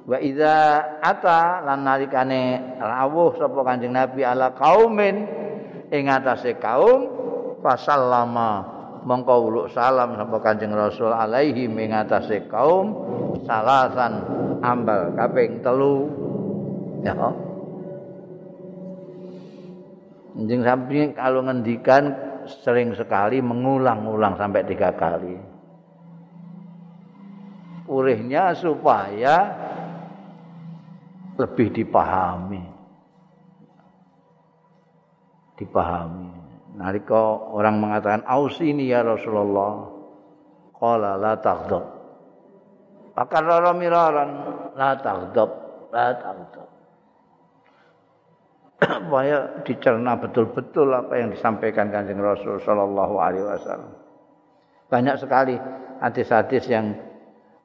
Wa 0.08 0.18
idza 0.22 0.56
ata 1.02 1.66
lan 1.66 1.84
nalikane 1.84 2.78
rawuh 2.78 3.36
sapa 3.42 3.60
Kanjeng 3.66 3.98
Nabi 3.98 4.22
ala 4.22 4.54
kaumin 4.54 5.26
ing 5.90 6.08
atase 6.08 6.56
kaum 6.62 7.10
fasallama 7.66 8.64
mongko 9.02 9.36
uluk 9.50 9.68
salam 9.74 10.14
sapa 10.14 10.38
Kanjeng 10.46 10.78
Rasul 10.78 11.10
alaihi 11.10 11.66
ing 11.66 11.92
atase 11.92 12.46
kaum 12.48 12.94
salasan 13.50 14.14
ambal 14.62 15.12
kaping 15.18 15.60
telu 15.66 16.08
ya 17.02 17.47
Anjing 20.38 20.62
samping 20.62 21.18
kalau 21.18 21.42
ngendikan 21.42 22.14
sering 22.62 22.94
sekali 22.94 23.42
mengulang-ulang 23.42 24.38
sampai 24.38 24.62
tiga 24.70 24.94
kali. 24.94 25.34
Urihnya 27.90 28.54
supaya 28.54 29.36
lebih 31.42 31.74
dipahami. 31.74 32.64
Dipahami. 35.58 36.30
Nalika 36.78 37.18
orang 37.50 37.82
mengatakan 37.82 38.22
ausini 38.30 38.94
ya 38.94 39.02
Rasulullah. 39.02 39.90
Qala 40.78 41.18
la 41.18 41.34
taghdab. 41.42 41.86
Pakarara 43.18 43.74
miraran 43.74 44.30
la 44.78 44.94
taghdab, 45.02 45.50
la 45.90 46.14
taghdab. 46.14 46.67
supaya 48.86 49.66
dicerna 49.66 50.14
betul-betul 50.22 50.94
apa 50.94 51.18
yang 51.18 51.34
disampaikan 51.34 51.90
Kanjeng 51.90 52.22
Rasul 52.22 52.62
sallallahu 52.62 53.16
alaihi 53.18 53.46
wasallam. 53.46 53.92
Banyak 54.88 55.16
sekali 55.18 55.58
hadis-hadis 55.98 56.64
yang 56.70 56.94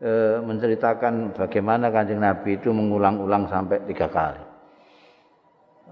e, 0.00 0.40
menceritakan 0.40 1.36
bagaimana 1.36 1.92
Kanjeng 1.92 2.24
Nabi 2.24 2.56
itu 2.56 2.72
mengulang-ulang 2.72 3.46
sampai 3.52 3.84
tiga 3.84 4.08
kali. 4.08 4.40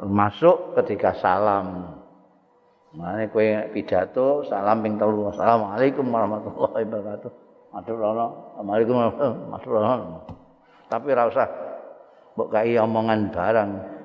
Masuk 0.00 0.80
ketika 0.80 1.12
salam. 1.20 2.00
Mane 2.90 3.30
kowe 3.30 3.44
pidato 3.76 4.42
salam 4.48 4.80
ping 4.80 4.96
telu. 4.96 5.28
Assalamualaikum 5.30 6.08
warahmatullahi 6.08 6.82
wabarakatuh. 6.88 7.30
Matur 7.70 8.02
Assalamualaikum 8.02 8.94
warahmatullahi 8.96 9.84
wabarakatuh. 9.84 10.34
Tapi 10.90 11.06
ora 11.14 11.24
usah 11.30 11.48
omongan 12.82 13.30
barang. 13.30 13.99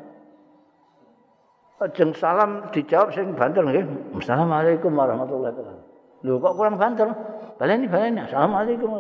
Ajeng 1.76 2.16
salam 2.16 2.72
dijawab 2.72 3.12
sing 3.12 3.36
banter 3.36 3.60
nggih. 3.60 3.84
Assalamualaikum 4.16 4.96
warahmatullahi 4.96 5.52
wabarakatuh. 5.52 5.84
Lho 6.24 6.40
kok 6.40 6.56
kurang 6.56 6.80
banter? 6.80 7.12
Baleni 7.60 7.92
baleni. 7.92 8.24
Assalamualaikum. 8.24 8.92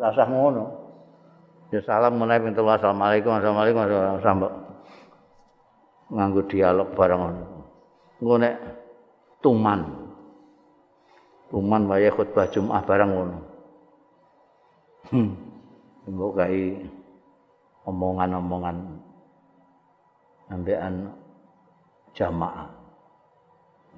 Rasah 0.00 0.26
ngono. 0.32 0.64
Ya 1.68 1.80
salam 1.84 2.16
menawi 2.16 2.48
ping 2.48 2.56
telu 2.56 2.72
assalamualaikum 2.72 3.36
sambok. 4.24 4.52
Nganggo 6.08 6.40
dialog 6.48 6.88
bareng 6.96 7.20
ngono. 7.20 7.44
Engko 8.24 8.34
nek 8.40 8.54
tuman. 9.44 9.80
Tuman 11.52 11.82
wae 11.84 12.08
khutbah 12.08 12.48
Jumat 12.48 12.88
bareng 12.88 13.10
ngono. 13.12 13.38
Hmm. 15.12 15.36
Mbok 16.08 16.40
omongan-omongan 17.82 18.76
ambekan 20.50 21.12
jamaah. 22.16 22.68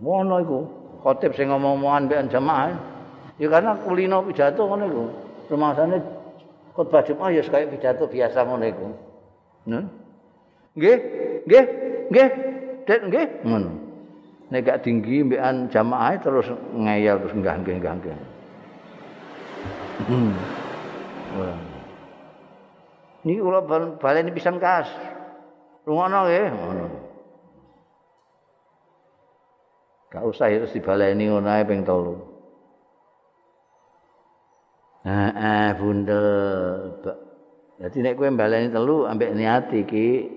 Ngono 0.02 0.34
iku, 0.42 0.58
khotib 1.02 1.34
sing 1.38 1.50
ngomong-ngomongan 1.50 2.02
mbek 2.10 2.20
jamaah. 2.30 2.74
Ya 3.38 3.46
karena 3.50 3.74
kulino 3.82 4.22
pidato 4.26 4.66
ngono 4.66 4.84
iku. 4.86 5.04
Rumasane 5.50 5.98
khotbah 6.74 7.02
Jumat 7.06 7.34
ya 7.34 7.42
kaya 7.46 7.66
pidato 7.70 8.06
biasa 8.10 8.38
ngono 8.46 8.64
iku. 8.66 8.86
Nah. 9.70 9.84
Nggih, 10.74 10.98
nggih, 11.46 11.64
nggih. 12.10 12.28
Dek 12.84 13.00
nggih. 13.10 13.26
Ngono. 13.46 13.70
Nek 14.50 14.60
gak 14.66 14.82
tinggi 14.84 15.24
mbekan 15.24 15.72
jamaah 15.72 16.20
terus 16.20 16.46
ngeyel 16.74 17.16
terus 17.22 17.34
enggak 17.34 17.54
nggih 17.64 17.74
enggak 17.80 17.94
nggih. 18.02 18.16
Hmm. 20.04 20.34
Wah. 21.38 21.58
Niki 23.24 23.40
kula 23.40 23.60
baleni 23.98 24.30
pisan 24.34 24.60
kas. 24.60 24.90
Rungono 25.88 26.28
nggih, 26.28 26.46
ngono. 26.50 27.03
Gak 30.14 30.22
usah 30.30 30.46
terus 30.46 30.70
dibaleni 30.70 31.26
ngono 31.26 31.50
ae 31.50 31.66
ping 31.66 31.82
3. 31.82 32.14
Heeh, 35.04 35.74
bunda. 35.74 36.22
Jadi 37.82 37.98
nek 37.98 38.14
kowe 38.14 38.30
baleni 38.30 38.70
telu 38.70 39.10
ambek 39.10 39.34
niat 39.34 39.74
iki 39.74 40.30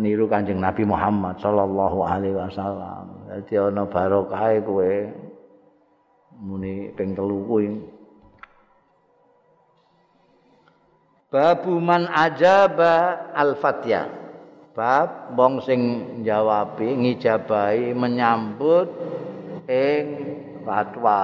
niru 0.00 0.24
Kanjeng 0.32 0.56
Nabi 0.58 0.88
Muhammad 0.88 1.36
sallallahu 1.44 2.02
alaihi 2.08 2.34
wasallam. 2.40 3.28
Dadi 3.28 3.54
ana 3.60 3.84
barokah 3.84 4.56
kowe 4.64 5.12
muni 6.40 6.88
ping 6.96 7.12
telu 7.12 7.44
kuwi. 7.44 7.68
Babu 11.28 11.76
man 11.76 12.08
ajaba 12.08 13.28
al-Fatihah. 13.36 14.27
Bab 14.78 15.34
wong 15.34 15.58
sing 15.66 15.82
njawabi 16.22 16.94
ngijabahi 16.94 17.98
menyambut 17.98 18.86
ing 19.66 20.06
fatwa. 20.62 21.22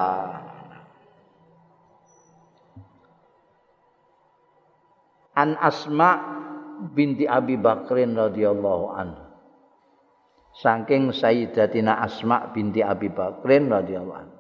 An 5.39 5.55
Asma 5.63 6.11
binti 6.99 7.31
Abi 7.31 7.55
Bakrin 7.55 8.19
radhiyallahu 8.19 8.87
anhu. 8.91 9.23
Saking 10.59 11.15
Sayyidatina 11.15 12.03
Asma 12.03 12.51
binti 12.51 12.83
Abi 12.83 13.07
Bakrin 13.07 13.71
radhiyallahu 13.71 14.19
anhu. 14.19 14.39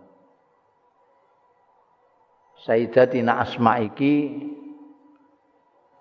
Sayyidatina 2.66 3.38
Asma 3.46 3.78
iki 3.78 4.14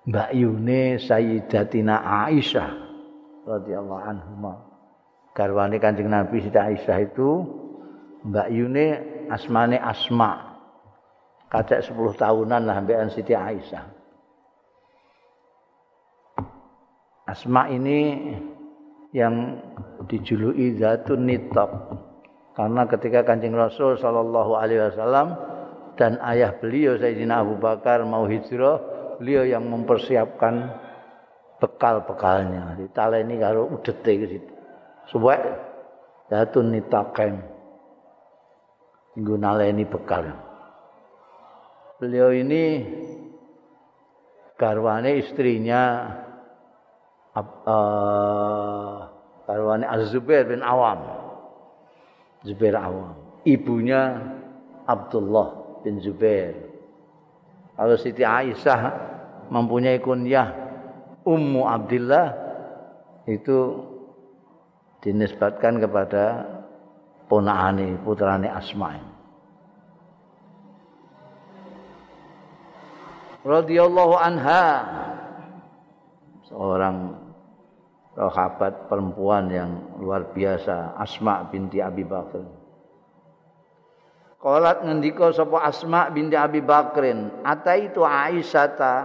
Mbak 0.10 0.30
Yune 0.34 0.98
Sayyidatina 0.98 2.02
Aisyah 2.30 2.83
radhiyallahu 3.48 4.04
anhuma. 4.04 4.54
Garwane 5.34 5.82
Kanjeng 5.82 6.14
Nabi 6.14 6.44
Siti 6.44 6.60
Aisyah 6.60 6.98
itu 7.04 7.30
Mbak 8.30 8.48
Yune 8.54 8.86
asmane 9.28 9.82
Asma. 9.82 10.60
Kadek 11.50 11.86
10 11.86 12.18
tahunan 12.18 12.62
lah 12.66 12.82
ambekan 12.82 13.10
Siti 13.14 13.34
Aisyah. 13.34 13.86
Asma 17.30 17.70
ini 17.70 18.34
yang 19.14 19.62
dijuluki 20.10 20.78
Zatun 20.78 21.30
Nitab. 21.30 21.70
Karena 22.54 22.86
ketika 22.86 23.26
Kanjeng 23.26 23.58
Rasul 23.58 23.98
sallallahu 23.98 24.54
alaihi 24.54 24.86
wasallam 24.86 25.34
dan 25.98 26.22
ayah 26.22 26.54
beliau 26.58 26.98
Sayyidina 26.98 27.42
Abu 27.42 27.58
Bakar 27.58 28.06
mau 28.06 28.30
hijrah, 28.30 28.78
beliau 29.18 29.46
yang 29.46 29.66
mempersiapkan 29.66 30.70
bekal-bekalnya. 31.64 32.76
Ditaleni 32.76 33.40
karo 33.40 33.72
udete 33.72 34.12
iki. 34.12 34.40
suwek. 35.08 35.40
Datun 36.28 36.76
nitaken 36.76 37.40
gunaleni 39.16 39.88
bekal. 39.88 40.28
Beliau 42.02 42.36
ini 42.36 42.84
garwane 44.60 45.24
istrinya 45.24 46.10
uh, 47.38 48.98
garwane 49.48 49.86
Az-Zubair 49.88 50.50
bin 50.50 50.60
Awam. 50.60 51.00
Zubair 52.44 52.76
Awam. 52.76 53.16
Ibunya 53.48 54.20
Abdullah 54.84 55.80
bin 55.86 56.04
Zubair. 56.04 56.56
Kalau 57.74 57.96
Siti 58.00 58.26
Aisyah 58.26 58.82
mempunyai 59.52 60.02
kunyah 60.02 60.63
Ummu 61.24 61.64
Abdullah 61.64 62.28
itu 63.28 63.80
dinisbatkan 65.04 65.80
kepada 65.80 66.44
ponakane 67.32 68.00
putrane 68.04 68.52
Asma' 68.52 69.14
radhiyallahu 73.44 74.16
anha 74.16 74.64
seorang 76.48 77.20
sahabat 78.16 78.88
perempuan 78.88 79.52
yang 79.52 79.72
luar 80.00 80.32
biasa 80.32 80.96
Asma 80.96 81.44
binti 81.52 81.84
Abi 81.84 82.08
Bakr 82.08 82.44
Qalat 84.40 84.84
ngendika 84.84 85.32
sapa 85.32 85.64
Asma 85.64 86.12
binti 86.12 86.36
Abi 86.36 86.60
Bakrin 86.60 87.44
ataitu 87.48 88.04
Aisyah 88.04 88.70
ta 88.76 88.96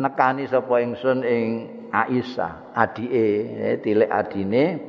nekani 0.00 0.48
sapa 0.48 0.80
ingsun 0.80 1.24
ing 1.24 1.48
Aisyah 1.92 2.72
adike 2.72 3.26
eh, 3.60 3.76
tilik 3.84 4.08
adine 4.08 4.80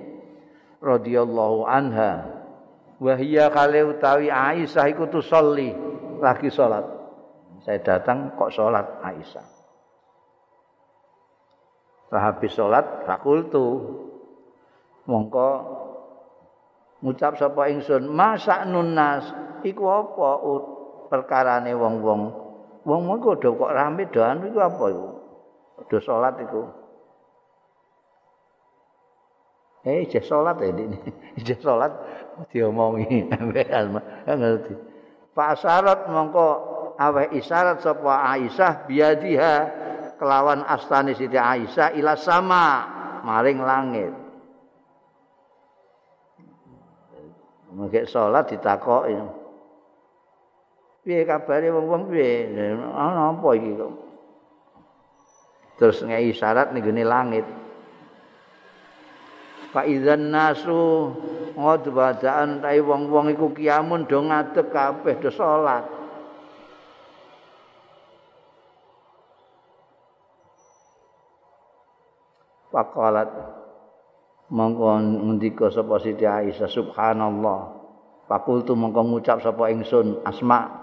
radhiyallahu 0.80 1.68
anha 1.68 2.28
wa 3.00 3.14
hiya 3.20 3.52
kale 3.52 3.84
utawi 3.84 4.32
Aisyah 4.32 4.88
iku 4.88 5.12
tusolli 5.12 5.76
lagi 6.24 6.48
salat 6.48 7.04
saya 7.64 7.80
datang 7.80 8.36
kok 8.36 8.52
sholat 8.52 9.00
Aisyah. 9.00 9.48
Setelah 12.04 12.24
habis 12.28 12.52
sholat, 12.52 12.86
fakultu. 13.08 13.68
Mongko 15.08 15.50
ngucap 17.04 17.40
sapa 17.40 17.72
ingsun, 17.72 18.08
masak 18.08 18.68
nunas, 18.68 19.28
iku 19.64 19.84
apa 19.88 20.30
perkarane 21.12 21.72
wong-wong. 21.76 22.43
Wong-wong 22.84 23.20
kok 23.24 23.40
kok 23.40 23.72
rame 23.72 24.04
doan 24.12 24.44
iku 24.44 24.60
apa 24.60 24.84
iku? 24.92 25.10
Do 25.88 25.98
sholat 26.04 26.36
iku. 26.44 26.64
Eh, 29.84 30.08
ijeh 30.08 30.24
sholat 30.24 30.60
ya 30.64 30.72
ini. 30.72 30.96
Ijeh 31.40 31.60
sholat 31.60 31.92
diomongi. 32.52 33.28
ngerti. 34.28 34.74
Pak 35.34 35.52
syarat 35.60 36.08
mongko 36.08 36.48
awe 36.96 37.24
isyarat 37.36 37.84
sapa 37.84 38.32
Aisyah 38.32 38.86
biadiha 38.88 39.56
kelawan 40.22 40.64
astani 40.64 41.18
Siti 41.18 41.36
Aisyah 41.36 41.98
ila 42.00 42.16
sama 42.16 42.66
maring 43.28 43.60
langit. 43.60 44.14
Mengke 47.74 48.06
salat 48.06 48.54
ditakoki. 48.54 49.43
Piye 51.04 51.28
kabare 51.28 51.68
wong-wong 51.68 52.08
piye? 52.08 52.48
Ana 52.96 53.36
apa 53.36 53.48
iki 53.60 53.76
kok? 53.76 53.94
Terus 55.76 56.00
ngei 56.00 56.32
isyarat 56.32 56.72
ning 56.72 56.88
langit. 57.04 57.44
Fa 59.76 59.84
idzan 59.84 60.32
nasu 60.32 61.12
ngodbadaan 61.60 62.64
tai 62.64 62.80
wong-wong 62.80 63.36
iku 63.36 63.52
kiamun 63.52 64.08
do 64.08 64.24
ngadeg 64.24 64.72
kabeh 64.72 65.20
do 65.20 65.28
salat. 65.28 65.84
Faqalat 72.72 73.30
mongko 74.56 74.88
ngendika 75.04 75.68
sapa 75.68 76.00
Siti 76.00 76.24
Aisyah 76.24 76.72
subhanallah. 76.72 77.60
Fakultu 78.32 78.72
mongko 78.72 79.04
ngucap 79.04 79.44
sapa 79.44 79.68
ingsun 79.68 80.24
Asma 80.24 80.83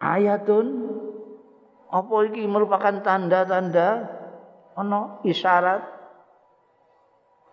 ayatun 0.00 0.66
apa 1.92 2.14
iki 2.32 2.48
merupakan 2.48 3.04
tanda-tanda 3.04 4.08
ana 4.74 5.20
isyarat? 5.22 5.84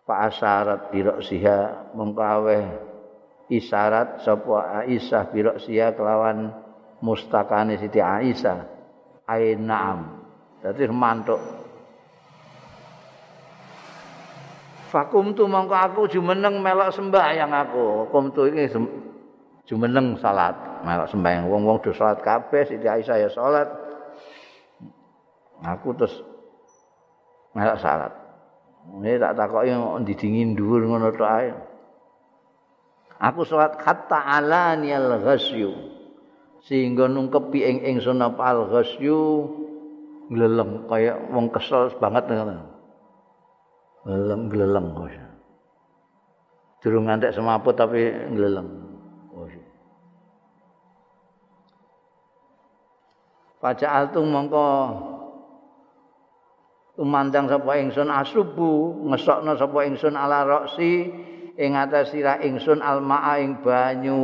Pak 0.08 0.20
asyarat 0.32 0.82
birok 0.88 1.20
siha 1.20 1.92
mengkawe 1.92 2.60
isyarat 3.52 4.24
sapa 4.24 4.88
Aisyah 4.88 5.24
birok 5.36 5.60
siha 5.60 5.92
kelawan 5.92 6.56
mustakane 7.04 7.76
Siti 7.76 8.00
Aisyah. 8.00 8.80
Ainaam 9.28 10.24
dadi 10.64 10.88
mantuk. 10.88 11.44
Fakum 14.88 15.36
tu 15.36 15.44
mongko 15.44 15.76
aku 15.76 16.02
jumeneng 16.08 16.64
melok 16.64 16.96
sembahyang 16.96 17.52
aku. 17.52 18.08
Kum 18.08 18.32
tu 18.32 18.48
iki 18.48 18.72
jumeneng 19.68 20.16
salat, 20.18 20.56
melok 20.88 21.12
sembahyang 21.12 21.52
wong-wong 21.52 21.84
do 21.84 21.92
salat 21.92 22.24
kabeh, 22.24 22.64
Siti 22.64 22.88
Aisyah 22.88 23.18
ya 23.20 23.30
salat. 23.30 23.68
Aku 25.62 25.92
terus 25.94 26.24
melok 27.52 27.78
salat. 27.84 28.16
Ini 28.88 29.20
tak 29.20 29.36
takoki 29.36 29.76
dingin 30.16 30.56
dhuwur 30.56 30.88
ngono 30.88 31.12
tok 31.12 31.28
ae. 31.28 31.52
Aku 33.20 33.44
salat 33.44 33.76
hatta 33.84 34.24
alani 34.24 34.96
al-ghasyu. 34.96 36.00
Sehingga 36.64 37.12
nungkepi 37.12 37.60
ing 37.64 37.78
ingsun 37.84 38.24
apa 38.24 38.56
al-ghasyu 38.56 39.20
gleleng 40.32 40.88
kaya 40.88 41.20
wong 41.32 41.52
kesel 41.52 41.92
banget 42.00 42.32
ngono. 42.32 42.64
Gleleng 44.08 44.42
gleleng 44.48 44.88
kok. 44.96 45.12
Durung 46.80 47.12
ngantek 47.12 47.36
semaput 47.36 47.76
tapi 47.76 48.08
gleleng. 48.32 48.87
Paca 53.68 53.84
altung 53.92 54.32
mongko 54.32 54.68
tumandang 56.96 57.52
sapa 57.52 57.84
ingsun 57.84 58.08
asubu 58.08 58.96
ngesokno 59.12 59.60
sapa 59.60 59.84
ingsun 59.84 60.16
ala 60.16 60.48
roksi 60.48 61.12
ing 61.60 61.76
atas 61.76 62.16
sira 62.16 62.40
ingsun 62.40 62.80
almaa 62.80 63.44
ing 63.44 63.60
banyu 63.60 64.24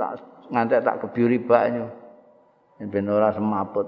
tak 0.00 0.24
ngantek 0.48 0.80
tak 0.80 0.96
kebiuri 1.04 1.44
banyu 1.44 1.92
ben 2.88 3.04
ora 3.04 3.36
semaput 3.36 3.84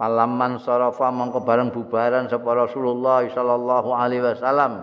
Alaman 0.00 0.56
sarafa 0.56 1.12
mongko 1.12 1.44
bareng 1.44 1.68
bubaran 1.68 2.32
sapa 2.32 2.48
Rasulullah 2.56 3.28
sallallahu 3.28 3.92
alaihi 3.92 4.24
wasallam. 4.24 4.80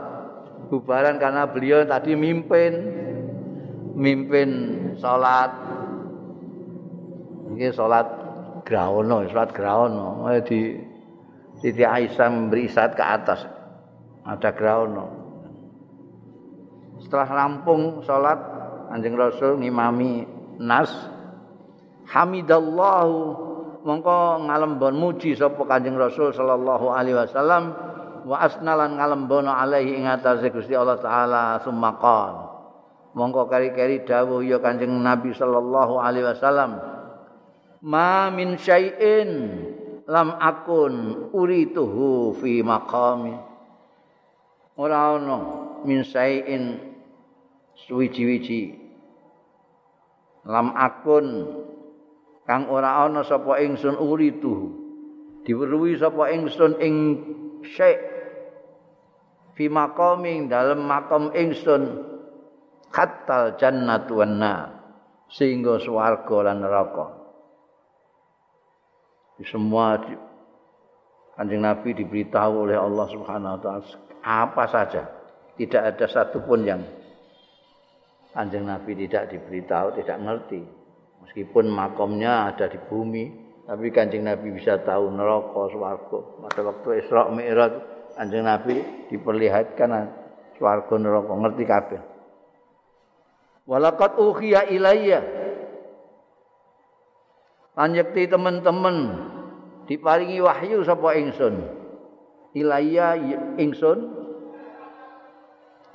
Bubaran 0.69 1.17
karena 1.17 1.49
beliau 1.49 1.81
tadi 1.81 2.13
mimpin 2.13 2.71
mimpin 3.97 4.49
salat. 5.01 5.68
Iki 7.59 7.75
salat 7.75 8.07
graono, 8.63 9.27
salat 9.27 9.51
graono. 9.51 10.31
di 10.47 10.79
Siti 11.59 11.83
Aisyah 11.83 12.31
memberi 12.31 12.71
isyarat 12.71 12.95
ke 12.95 13.03
atas. 13.03 13.43
Ada 14.23 14.55
graono. 14.55 15.05
Setelah 17.03 17.27
rampung 17.27 17.99
salat 18.07 18.39
Anjing 18.95 19.19
Rasul 19.19 19.59
ngimami 19.59 20.23
nas 20.63 20.87
Hamidallahu 22.07 23.15
mongko 23.83 24.47
ngalembon 24.47 24.95
muji 24.95 25.35
sapa 25.35 25.59
Kanjeng 25.67 25.99
Rasul 25.99 26.31
sallallahu 26.31 26.95
alaihi 26.95 27.19
wasallam 27.19 27.75
wa 28.23 28.39
asnalan 28.39 28.95
ngalembono 28.95 29.51
alaihi 29.51 29.99
ing 29.99 30.07
atase 30.07 30.47
Gusti 30.49 30.73
Allah 30.73 30.97
taala 30.97 31.59
sumaqal 31.61 32.49
mongko 33.13 33.45
kari-kari 33.51 34.07
dawuh 34.07 34.41
ya 34.41 34.57
Kanjeng 34.57 34.95
Nabi 34.99 35.35
sallallahu 35.37 36.01
alaihi 36.01 36.25
wasallam 36.27 36.98
ma 37.83 38.27
min 38.27 38.59
syai'in 38.59 39.31
lam 40.09 40.35
akun 40.35 41.27
urituhu 41.31 42.35
fi 42.39 42.59
maqami. 42.65 43.35
Ora 44.79 45.15
ono 45.19 45.39
min 45.85 46.03
syai'in 46.03 46.79
suwiji-wiji. 47.87 48.75
Lam 50.49 50.73
akun 50.75 51.27
kang 52.47 52.65
ora 52.71 53.05
ana 53.05 53.21
sapa 53.21 53.61
ingsun 53.61 53.95
uritu 54.01 54.73
diweruhi 55.45 55.99
sapa 55.99 56.33
ingsun 56.33 56.79
ing 56.81 56.95
syekh 57.61 58.01
fi 59.53 59.69
maqami 59.69 60.47
dalem 60.49 60.83
makam 60.83 61.31
ingsun. 61.35 62.07
Khatal 62.89 63.53
jannatu 63.61 64.17
wan 64.17 64.41
sehingga 65.29 65.77
swarga 65.77 66.49
lan 66.49 66.65
neraka 66.65 67.18
semua 69.47 69.99
Kanjeng 71.39 71.63
Nabi 71.63 71.95
diberitahu 71.95 72.67
oleh 72.67 72.75
Allah 72.75 73.07
Subhanahu 73.07 73.55
wa 73.55 73.61
taala 73.63 73.87
apa 74.19 74.63
saja. 74.67 75.07
Tidak 75.55 75.79
ada 75.79 76.05
satupun 76.07 76.67
yang 76.67 76.83
Kanjeng 78.35 78.67
Nabi 78.67 79.07
tidak 79.07 79.31
diberitahu, 79.31 79.95
tidak 79.99 80.17
ngerti. 80.19 80.61
Meskipun 81.23 81.67
makomnya 81.71 82.51
ada 82.51 82.67
di 82.67 82.79
bumi, 82.87 83.31
tapi 83.67 83.91
Kanjeng 83.91 84.23
Nabi 84.27 84.55
bisa 84.55 84.79
tahu 84.83 85.11
neraka, 85.11 85.71
swarga. 85.71 86.19
Pada 86.47 86.59
waktu 86.63 86.87
Isra 87.03 87.27
Mi'raj, 87.31 87.73
Kanjeng 88.15 88.45
Nabi 88.47 88.75
diperlihatkan 89.11 89.91
swarga 90.55 90.95
neraka, 90.95 91.33
ngerti 91.35 91.63
kabeh. 91.67 92.01
Walaqad 93.67 94.17
uhiya 94.17 94.71
ilayya. 94.73 95.21
Lanjekti 97.77 98.27
teman-teman 98.27 98.95
diparingi 99.89 100.37
wahyu 100.37 100.85
sapa 100.85 101.17
ingsun? 101.17 101.65
Ilaya 102.53 103.17
ingsun? 103.57 103.99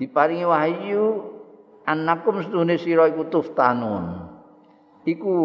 Diparingi 0.02 0.42
wahyu 0.42 1.30
anakum 1.86 2.42
sedune 2.42 2.74
sira 2.74 3.06
iku 3.06 3.30
tuftanun. 3.30 4.34
Iku 5.06 5.36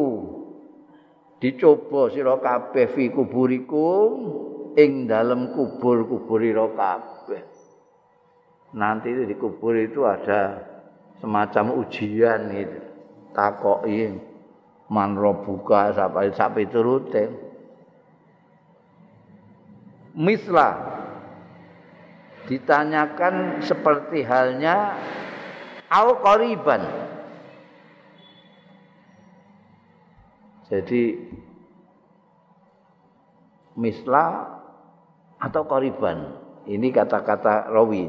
dicoba 1.38 2.10
sira 2.10 2.41
kabeh 2.41 2.89
fi 2.97 3.14
kuburikum 3.14 4.10
ing 4.74 5.06
dalem 5.06 5.54
kubur-kubur 5.54 6.41
ira 6.41 6.66
kabeh. 6.74 7.45
Nanti 8.74 9.14
di 9.14 9.36
kubur 9.38 9.78
itu 9.78 10.06
ada 10.10 10.58
semacam 11.22 11.86
ujian 11.86 12.50
itu 12.54 12.80
takoki 13.34 14.10
manro 14.89 15.45
buka 15.45 15.93
sampai 15.93 16.34
sampai 16.34 16.66
turute 16.70 17.49
misla 20.14 20.70
ditanyakan 22.49 23.62
seperti 23.62 24.26
halnya 24.26 24.97
au 25.89 26.18
qariban. 26.22 26.82
Jadi 30.70 31.18
misla 33.78 34.26
atau 35.41 35.66
qariban. 35.66 36.38
Ini 36.70 36.93
kata-kata 36.93 37.74
rawi. 37.74 38.05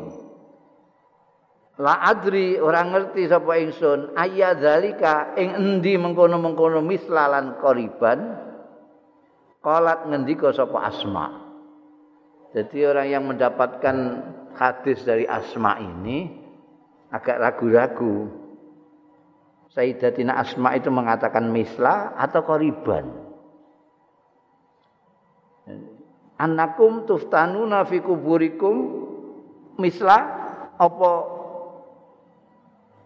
La 1.81 1.97
adri 2.05 2.61
orang 2.61 2.93
ngerti 2.93 3.25
sapa 3.25 3.57
ingsun 3.57 4.13
ayyadzalika 4.13 5.33
ing 5.41 5.57
endi 5.57 5.97
mengkono-mengkono 5.97 6.85
misla 6.85 7.25
lan 7.33 7.57
qariban? 7.57 8.37
Qalat 9.65 10.09
ngendika 10.09 10.53
sapa 10.53 10.89
asma' 10.89 11.50
Jadi 12.51 12.79
orang 12.83 13.07
yang 13.07 13.25
mendapatkan 13.31 13.97
hadis 14.59 15.07
dari 15.07 15.23
Asma 15.23 15.79
ini 15.79 16.27
agak 17.15 17.39
ragu-ragu. 17.39 18.27
Sayyidatina 19.71 20.35
Asma 20.35 20.75
itu 20.75 20.91
mengatakan 20.91 21.47
misla 21.47 22.19
atau 22.19 22.43
koriban. 22.43 23.07
Anakum 26.41 27.07
tuftanuna 27.07 27.87
fi 27.87 28.03
kuburikum 28.03 28.77
misla 29.79 30.19
apa 30.75 31.11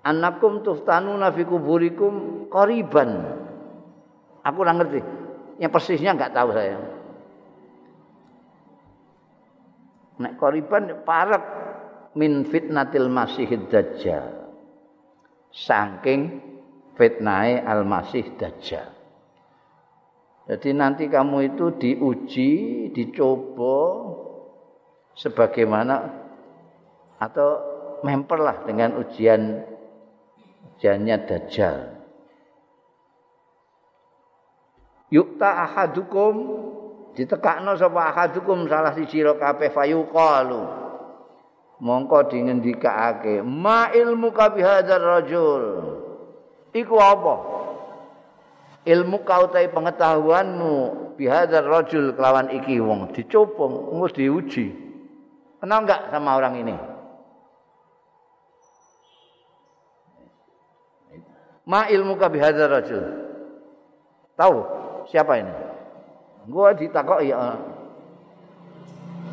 Anakum 0.05 0.65
tuftanuna 0.65 1.33
fi 1.33 1.45
kuburikum 1.45 2.47
koriban. 2.49 3.41
Aku 4.45 4.61
ora 4.61 4.77
ngerti. 4.77 5.01
Yang 5.61 5.73
persisnya 5.73 6.13
enggak 6.13 6.37
tahu 6.37 6.53
saya. 6.53 7.04
Nek 10.21 10.37
koriban 10.39 11.05
parek. 11.07 11.45
Min 12.15 12.47
fitnatil 12.47 13.11
masihid 13.11 13.67
dajjal. 13.67 14.55
Saking 15.51 16.39
fitnahe 16.95 17.59
al 17.59 17.83
masih 17.83 18.39
dajjal. 18.39 18.95
Jadi 20.45 20.71
nanti 20.77 21.11
kamu 21.11 21.55
itu 21.57 21.75
diuji 21.75 22.53
dicoba 22.95 23.79
sebagaimana 25.17 26.05
atau 27.17 27.49
memperlah 28.05 28.63
dengan 28.69 29.01
ujian 29.01 29.65
ujiannya 30.77 31.17
dajjal. 31.25 31.79
Yukta 35.09 35.49
ahadukum 35.65 36.35
ditekakno 37.15 37.79
sapa 37.79 38.11
ahadukum 38.11 38.67
salah 38.67 38.93
siji 38.93 39.23
ro 39.23 39.39
kabeh 39.39 39.71
fayuqalu. 39.71 40.83
Mongko 41.79 42.31
dingendikake 42.31 43.43
ma 43.43 43.91
ilmu 43.91 44.31
ka 44.35 44.51
bihadzal 44.55 45.03
rajul. 45.03 45.65
Iku 46.75 46.97
apa? 46.99 47.35
Ilmu 48.85 49.25
kau 49.25 49.49
tai 49.49 49.71
pengetahuanmu 49.71 50.75
bihadzal 51.17 51.67
rajul 51.67 52.13
kelawan 52.19 52.51
iki 52.53 52.79
wong 52.83 53.15
dicoba 53.15 53.95
mus 53.95 54.13
diuji. 54.13 54.75
Kenal 55.63 55.87
enggak 55.87 56.13
sama 56.13 56.37
orang 56.37 56.55
ini? 56.61 56.77
Ma 61.65 61.89
ilmu 61.89 62.15
ka 62.21 62.29
bihadzal 62.29 62.69
rajul. 62.71 63.05
Tahu 64.35 64.57
siapa 65.09 65.39
ini 65.41 65.74
gua 66.49 66.77
ditakoki 66.77 67.33
ya 67.33 67.57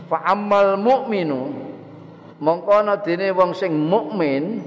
fa 0.08 0.18
amal 0.32 0.76
mukminu 0.80 1.52
mongko 2.40 2.72
ana 2.84 3.00
dene 3.00 3.32
wong 3.32 3.56
sing 3.56 3.72
mukmin 3.72 4.60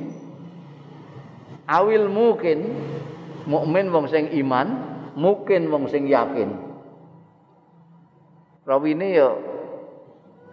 awil 1.68 2.09
mungkin 2.09 2.72
mukmin 3.49 3.88
wong 3.92 4.07
sing 4.09 4.32
iman 4.40 4.95
mungkin 5.14 5.70
wong 5.70 5.86
sing 5.88 6.11
yakin. 6.11 6.51
Rawine 8.64 9.09
ya 9.12 9.28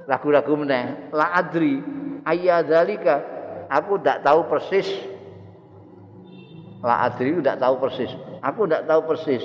ragu-ragu 0.05 0.53
meneh 0.59 1.09
la 1.15 1.31
adri 1.31 1.79
ayyadzalika 2.27 3.23
aku 3.71 3.95
ndak 3.99 4.21
tahu 4.23 4.51
persis. 4.51 4.87
La 6.83 7.07
adri 7.07 7.31
ndak 7.31 7.57
tahu 7.57 7.75
persis. 7.79 8.11
Aku 8.43 8.67
ndak 8.67 8.83
tahu 8.89 9.01
persis 9.07 9.43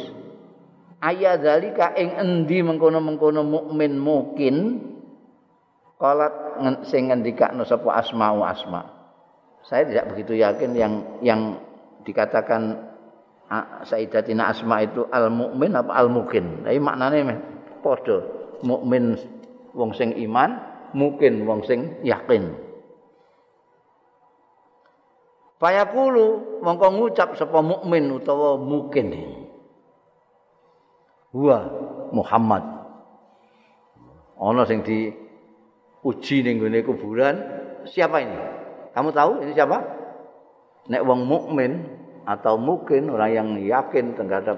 ayat 1.07 1.47
zalika 1.47 1.95
ing 1.95 2.19
endi 2.19 2.67
mengkono-mengkono 2.67 3.47
mukmin 3.47 3.95
mungkin 3.95 4.83
kalat 6.03 6.59
sing 6.91 7.15
ngendikakno 7.15 7.63
sapa 7.63 8.03
asmau 8.03 8.43
asma. 8.43 8.83
Saya 9.63 9.87
tidak 9.87 10.15
begitu 10.15 10.43
yakin 10.43 10.71
yang 10.75 10.95
yang 11.23 11.41
dikatakan 12.07 12.95
Sayyidatina 13.87 14.51
Asma 14.51 14.83
itu 14.83 15.07
al 15.11 15.31
mukmin 15.31 15.71
apa 15.75 15.95
al 15.95 16.11
mungkin 16.11 16.67
tapi 16.67 16.83
maknanya 16.83 17.39
padha 17.79 18.27
mukmin 18.67 19.15
wong 19.71 19.95
sing 19.95 20.11
iman 20.27 20.59
mungkin 20.95 21.47
wong 21.47 21.63
sing 21.63 21.99
yakin. 22.03 22.55
Fayaqulu 25.63 26.59
mongko 26.63 26.87
ngucap 26.99 27.39
sapa 27.39 27.63
mukmin 27.63 28.11
utawa 28.13 28.59
mungkin 28.59 29.15
huwa 31.37 31.59
Muhammad. 32.17 32.65
Ana 34.41 34.65
sing 34.65 34.81
di 34.81 35.13
uji 36.01 36.41
ning 36.41 36.65
gone 36.65 36.81
kuburan, 36.81 37.37
siapa 37.85 38.25
ini? 38.25 38.39
Kamu 38.97 39.13
tahu 39.13 39.45
ini 39.45 39.53
siapa? 39.53 39.85
Nek 40.89 41.05
wong 41.05 41.29
mukmin 41.29 41.85
atau 42.25 42.57
mungkin 42.57 43.13
orang 43.13 43.33
yang 43.37 43.49
yakin 43.61 44.17
terhadap 44.17 44.57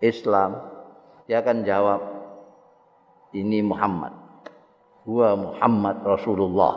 Islam, 0.00 0.56
dia 1.28 1.44
akan 1.44 1.66
jawab 1.68 2.00
ini 3.36 3.60
Muhammad. 3.60 4.16
Huwa 5.04 5.36
Muhammad 5.36 6.04
Rasulullah. 6.04 6.74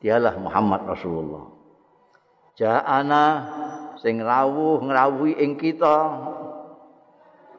Dialah 0.00 0.36
Muhammad 0.36 0.84
Rasulullah. 0.84 1.44
Ja'ana 2.54 3.24
sing 4.00 4.20
rawuh 4.20 4.84
ngrawuhi 4.84 5.40
ing 5.40 5.56
kita 5.56 5.96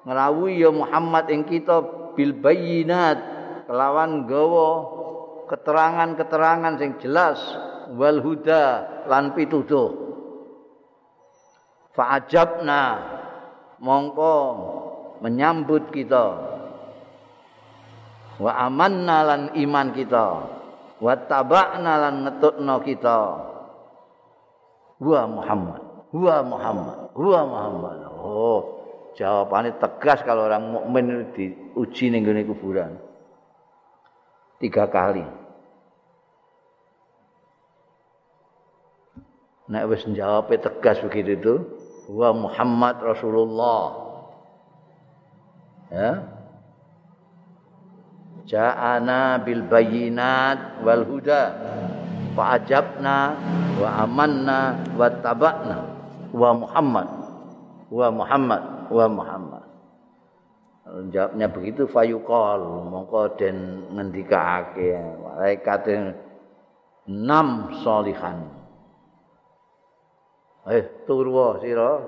ngrawuhi 0.06 0.62
ya 0.62 0.70
Muhammad 0.70 1.28
ing 1.34 1.44
kita 1.50 1.82
bil 2.14 2.38
bayyinat 2.38 3.18
kelawan 3.66 4.30
gawa 4.30 4.70
keterangan-keterangan 5.50 6.74
sing 6.78 6.92
jelas 7.02 7.42
wal 7.94 8.22
huda 8.22 8.64
lan 9.10 9.34
pituduh. 9.34 9.94
Fa'ajabna 11.98 12.82
mongko 13.82 14.36
menyambut 15.26 15.90
kita. 15.90 16.26
Wa 18.36 18.52
amanna 18.68 19.18
lan 19.24 19.42
iman 19.56 19.88
kita. 19.96 20.28
Wa 21.00 21.14
tabakna 21.26 21.94
lan 21.98 22.16
ngetutno 22.28 22.76
kita. 22.84 23.20
Wa 25.00 25.22
Muhammad 25.28 25.82
wa 26.16 26.38
Muhammad 26.44 26.98
wa 27.12 27.42
Muhammad. 27.44 27.98
Oh 28.16 28.75
jawabannya 29.16 29.80
tegas 29.80 30.22
kalau 30.28 30.48
orang 30.52 30.76
mukmin 30.76 31.32
diuji 31.34 32.12
ning 32.12 32.28
gone 32.28 32.44
kuburan. 32.44 33.00
tiga 34.60 34.88
kali. 34.88 35.24
Nek 39.66 39.84
wis 39.90 40.06
njawab 40.06 40.54
tegas 40.54 41.02
begitu 41.02 41.32
itu, 41.42 41.56
wa 42.14 42.30
Muhammad 42.32 43.02
Rasulullah. 43.02 43.84
Ya. 45.90 46.12
Ja'ana 48.46 49.42
bil 49.42 49.66
bayinat 49.66 50.86
wal 50.86 51.02
huda 51.02 51.42
fa 52.38 52.62
ajabna 52.62 53.34
wa 53.82 53.90
amanna 54.06 54.86
wa 54.94 55.10
tabakna 55.10 55.78
wa 56.30 56.54
Muhammad 56.54 57.10
wa 57.90 58.08
Muhammad 58.14 58.75
wa 58.90 59.06
Muhammad. 59.10 59.66
Jawabnya 60.86 61.50
begitu 61.50 61.90
fayuqal 61.90 62.62
mongko 62.90 63.38
den 63.38 63.90
ngendikake. 63.94 64.94
Malaikat 65.22 65.84
enam 67.10 67.74
solihan. 67.82 68.46
Eh 70.70 71.06
turu 71.10 71.58
sira? 71.62 72.02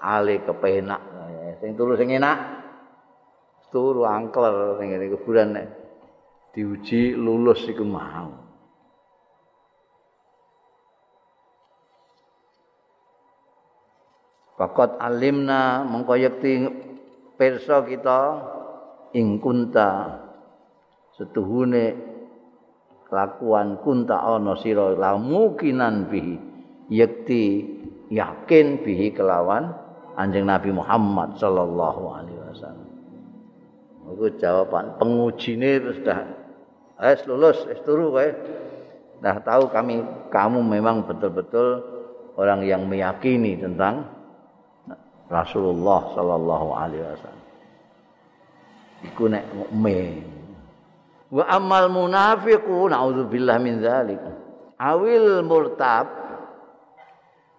Ale 0.00 0.40
kepenak. 0.44 1.02
Sing 1.60 1.76
turu 1.76 1.96
sing 1.96 2.08
enak. 2.08 2.38
Turu 3.68 4.08
angkler 4.08 4.80
ning 4.80 4.96
kuburan. 5.14 5.60
Diuji 6.50 7.14
lulus 7.14 7.62
iku 7.70 7.86
mau 7.86 8.49
Fakot 14.60 15.00
alimna 15.00 15.88
mongko 15.88 16.20
yekti 16.20 16.68
pirsa 17.40 17.80
kita 17.80 18.20
ing 19.16 19.40
kunta 19.40 20.20
setuhune 21.16 21.96
kelakuan 23.08 23.80
kunta 23.80 24.20
ana 24.20 24.60
sira 24.60 24.92
lamukinan 24.92 26.12
bihi 26.12 26.36
yakti 26.92 27.44
yakin 28.12 28.84
bihi 28.84 29.16
kelawan 29.16 29.72
anjing 30.20 30.44
Nabi 30.44 30.76
Muhammad 30.76 31.40
sallallahu 31.40 32.02
alaihi 32.20 32.40
wasallam. 32.52 32.88
Itu 34.12 34.28
jawaban 34.36 35.00
pengujine 35.00 35.80
terus 35.80 36.04
dah 36.04 36.20
es 37.00 37.24
lulus 37.24 37.64
es 37.64 37.80
turu 37.80 38.12
kowe. 38.12 38.28
Dah 39.24 39.40
tahu 39.40 39.72
kami 39.72 40.04
kamu 40.28 40.60
memang 40.60 41.08
betul-betul 41.08 41.80
orang 42.36 42.60
yang 42.68 42.84
meyakini 42.84 43.56
tentang 43.56 44.19
Rasulullah 45.30 46.10
sallallahu 46.18 46.68
alaihi 46.74 47.06
wasallam. 47.06 47.46
Iku 49.06 49.24
nek 49.30 49.44
mukmin. 49.54 50.26
Wa 51.30 51.46
amal 51.46 51.86
munafiqun 51.88 52.90
naudzubillah 52.90 53.56
min 53.62 53.78
dzalik. 53.78 54.18
Awil 54.74 55.46
murtab 55.46 56.10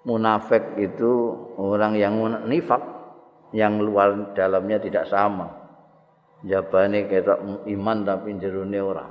munafik 0.03 0.75
itu 0.75 1.37
orang 1.55 1.95
yang 1.95 2.19
nifak 2.49 2.81
yang 3.55 3.79
luar 3.79 4.35
dalamnya 4.35 4.83
tidak 4.83 5.07
sama. 5.07 5.47
Jabane 6.41 7.05
ketok 7.05 7.69
iman 7.69 7.97
tapi 8.01 8.33
jerone 8.41 8.79
ora. 8.81 9.07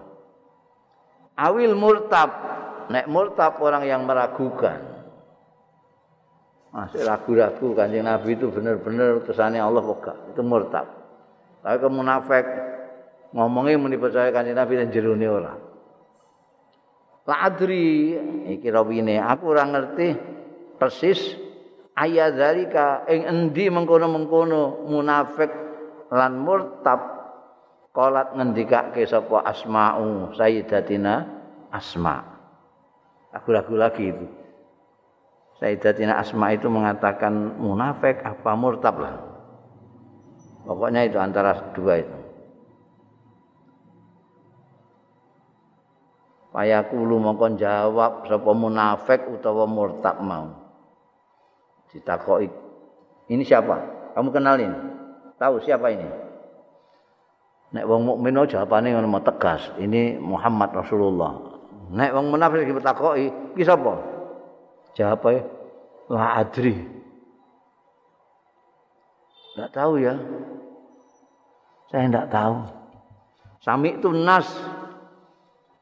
Awil 1.39 1.73
murtab, 1.79 2.31
nek 2.91 3.07
murtab 3.07 3.63
orang 3.63 3.87
yang 3.87 4.03
meragukan. 4.05 4.90
Masih 6.71 7.03
ragu-ragu 7.03 7.75
kanjeng 7.75 8.07
Nabi 8.07 8.39
itu 8.39 8.47
benar-benar 8.47 9.19
utusannya 9.27 9.59
Allah 9.59 9.83
bukan 9.83 10.17
itu 10.31 10.43
murtab. 10.47 10.87
Tapi 11.67 11.77
ke 11.83 11.89
munafik 11.91 12.47
ngomongnya 13.35 13.75
muni 13.75 13.99
percaya 13.99 14.31
kanjeng 14.31 14.55
Nabi 14.55 14.79
dan 14.79 14.95
jerone 14.95 15.27
ora. 15.27 15.55
La 17.27 17.37
adri 17.47 18.15
iki 18.55 18.71
rawine 18.71 19.19
aku 19.19 19.51
ora 19.51 19.67
ngerti 19.67 20.15
persis 20.79 21.19
ayat 21.99 22.39
zalika 22.39 23.05
ing 23.11 23.27
endi 23.27 23.67
mengkono-mengkono 23.69 24.89
munafik 24.89 25.51
lan 26.11 26.39
murtab 26.39 27.21
kolat 27.91 28.35
ngendikake 28.39 29.05
sapa 29.05 29.43
asma'u 29.43 30.33
sayyidatina 30.39 31.27
asma 31.75 32.23
aku 33.35 33.51
lagu 33.51 33.75
lagi 33.75 34.15
itu 34.15 34.27
sayyidatina 35.61 36.17
asma 36.17 36.57
itu 36.57 36.67
mengatakan 36.73 37.61
munafik 37.61 38.25
apa 38.25 38.51
murtab 38.57 38.97
lah. 38.97 39.15
Pokoknya 40.65 41.05
itu 41.05 41.21
antara 41.21 41.73
dua 41.77 42.01
itu. 42.01 42.17
Payakulu 46.51 47.23
mongkon 47.23 47.61
jawab 47.61 48.27
sapa 48.27 48.51
munafik 48.57 49.21
utawa 49.31 49.69
murtab 49.69 50.19
mau. 50.19 50.59
ditakoki 51.91 52.47
ini 53.35 53.43
siapa? 53.43 53.83
Kamu 54.15 54.31
kenalin? 54.31 54.71
Tahu 55.43 55.59
siapa 55.63 55.91
ini? 55.91 56.07
Nek 57.75 57.87
wong 57.87 58.03
mukmin 58.07 58.39
jawabane 58.47 58.95
ngono 58.95 59.19
tegas 59.23 59.75
ini 59.79 60.19
Muhammad 60.19 60.71
Rasulullah. 60.71 61.35
Nek 61.91 62.15
wong 62.15 62.31
munafik 62.31 62.67
ditakoki 62.67 63.55
iki 63.59 63.67
sapa 63.67 64.10
jawabe 64.95 65.47
la 66.11 66.43
adri. 66.43 66.75
Enggak 69.55 69.71
tahu 69.75 69.93
ya. 70.01 70.15
Saya 71.91 72.07
enggak 72.07 72.31
tahu. 72.31 72.57
Sami 73.61 73.99
itu 73.99 74.11
nas. 74.15 74.49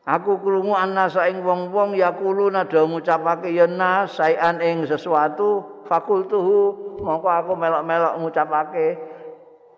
Aku 0.09 0.41
krungu 0.41 0.73
annasa 0.73 1.29
ing 1.29 1.45
wong-wong 1.45 1.93
yaqulu 1.93 2.49
nada 2.49 2.81
ngucapake 2.81 3.53
ya 3.53 3.69
nas 3.69 4.17
sayan 4.17 4.57
ing 4.57 4.89
sesuatu 4.89 5.85
fakultuhu 5.85 6.97
mongko 7.05 7.29
aku 7.29 7.53
melok-melok 7.53 8.17
ngucapake 8.17 8.97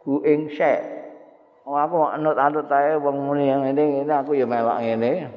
ku 0.07 0.22
ing 0.22 0.47
syek. 0.55 0.87
Oh 1.66 1.74
aku 1.74 2.14
anut-anut 2.14 2.70
ae 2.70 2.95
wong 2.95 3.26
muni 3.26 3.51
yang 3.51 3.66
ini 3.74 4.07
aku 4.07 4.39
ya 4.39 4.47
melok 4.47 4.78
ngene. 4.78 5.35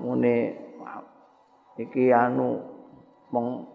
Muni 0.00 0.52
iki 1.76 2.08
anu 2.08 2.69
mong 3.30 3.66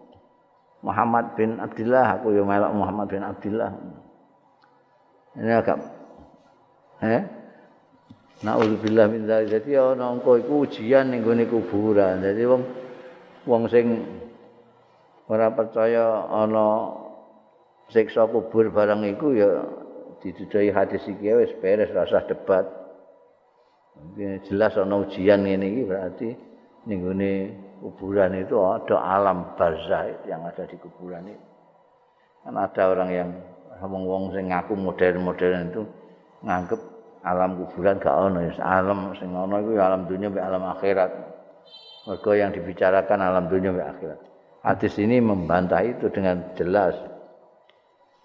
Muhammad 0.84 1.34
bin 1.34 1.58
Abdullah 1.58 2.20
aku 2.20 2.36
ya 2.36 2.42
melok 2.44 2.72
Muhammad 2.76 3.06
bin 3.10 3.22
Abdullah. 3.24 3.70
Ini 5.36 5.52
agak 5.52 5.78
eh 7.04 7.24
Nauzubillah 8.44 9.08
min 9.08 9.24
dzalik. 9.24 9.48
Dadi 9.48 9.80
ana 9.80 10.12
engko 10.12 10.36
iku 10.36 10.68
ujian 10.68 11.08
ning 11.08 11.24
gone 11.24 11.48
kuburan. 11.48 12.20
Dadi 12.20 12.44
wong 12.44 12.62
wong 13.48 13.64
sing 13.72 14.04
ora 15.32 15.48
percaya 15.56 16.28
ana 16.28 16.92
siksa 17.88 18.28
kubur 18.28 18.68
barang 18.68 19.08
iku 19.08 19.32
ya 19.32 19.64
didudai 20.20 20.68
hadis 20.68 21.00
iki 21.08 21.32
wis 21.32 21.52
beres 21.64 21.88
rasa 21.96 22.28
debat. 22.28 22.68
jelas 24.44 24.76
ana 24.76 25.00
ujian 25.00 25.40
ngene 25.40 25.66
iki 25.72 25.82
berarti 25.88 26.28
ning 26.84 27.00
gone 27.00 27.32
kuburan 27.80 28.32
itu 28.36 28.56
ada 28.60 28.96
alam 28.98 29.56
barzah 29.56 30.08
yang 30.24 30.44
ada 30.44 30.64
di 30.64 30.76
kuburan 30.80 31.28
itu. 31.28 31.46
Kan 32.46 32.54
ada 32.56 32.82
orang 32.94 33.10
yang 33.10 33.28
ngomong-ngomong 33.82 34.32
sing 34.32 34.54
ngaku 34.54 34.72
modern-modern 34.78 35.74
itu 35.74 35.82
nganggep 36.46 36.80
alam 37.26 37.50
kuburan 37.58 37.98
gak 37.98 38.16
ono. 38.16 38.38
Ya 38.40 38.52
alam 38.62 39.12
sing 39.18 39.34
ono 39.34 39.58
iku 39.60 39.76
alam 39.82 40.06
dunia 40.06 40.30
be 40.30 40.38
alam 40.38 40.62
akhirat. 40.62 41.10
Mergo 42.06 42.32
yang 42.38 42.54
dibicarakan 42.54 43.18
alam 43.18 43.50
dunia 43.50 43.74
be 43.74 43.82
akhirat. 43.82 44.20
Hadis 44.62 44.94
ini 44.98 45.18
membantah 45.22 45.82
itu 45.82 46.06
dengan 46.10 46.42
jelas. 46.54 46.94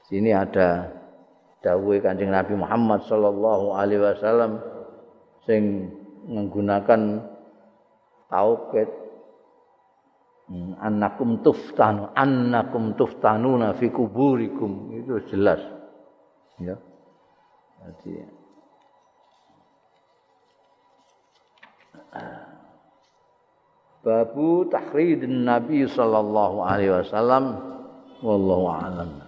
Sini 0.09 0.33
ada 0.33 0.89
dawuh 1.61 2.01
Kanjeng 2.01 2.33
Nabi 2.33 2.57
Muhammad 2.57 3.05
sallallahu 3.05 3.77
alaihi 3.77 4.01
wasallam 4.01 4.57
sing 5.45 5.93
menggunakan 6.25 7.25
tauhid 8.29 8.89
annakum 10.79 11.39
tuftanu 11.45 12.11
annakum 12.15 12.93
tuftanuna 12.99 13.73
fi 13.79 13.87
kuburikum. 13.87 14.91
Itu 14.95 15.23
jelas. 15.31 15.61
Ya. 16.59 16.77
Jadi 17.81 18.41
Babu 24.01 24.65
tahridin 24.65 25.45
Nabi 25.45 25.85
sallallahu 25.85 26.65
alaihi 26.65 26.89
wasallam. 26.89 27.61
Wallahu 28.25 28.65
a'lam. 28.69 29.20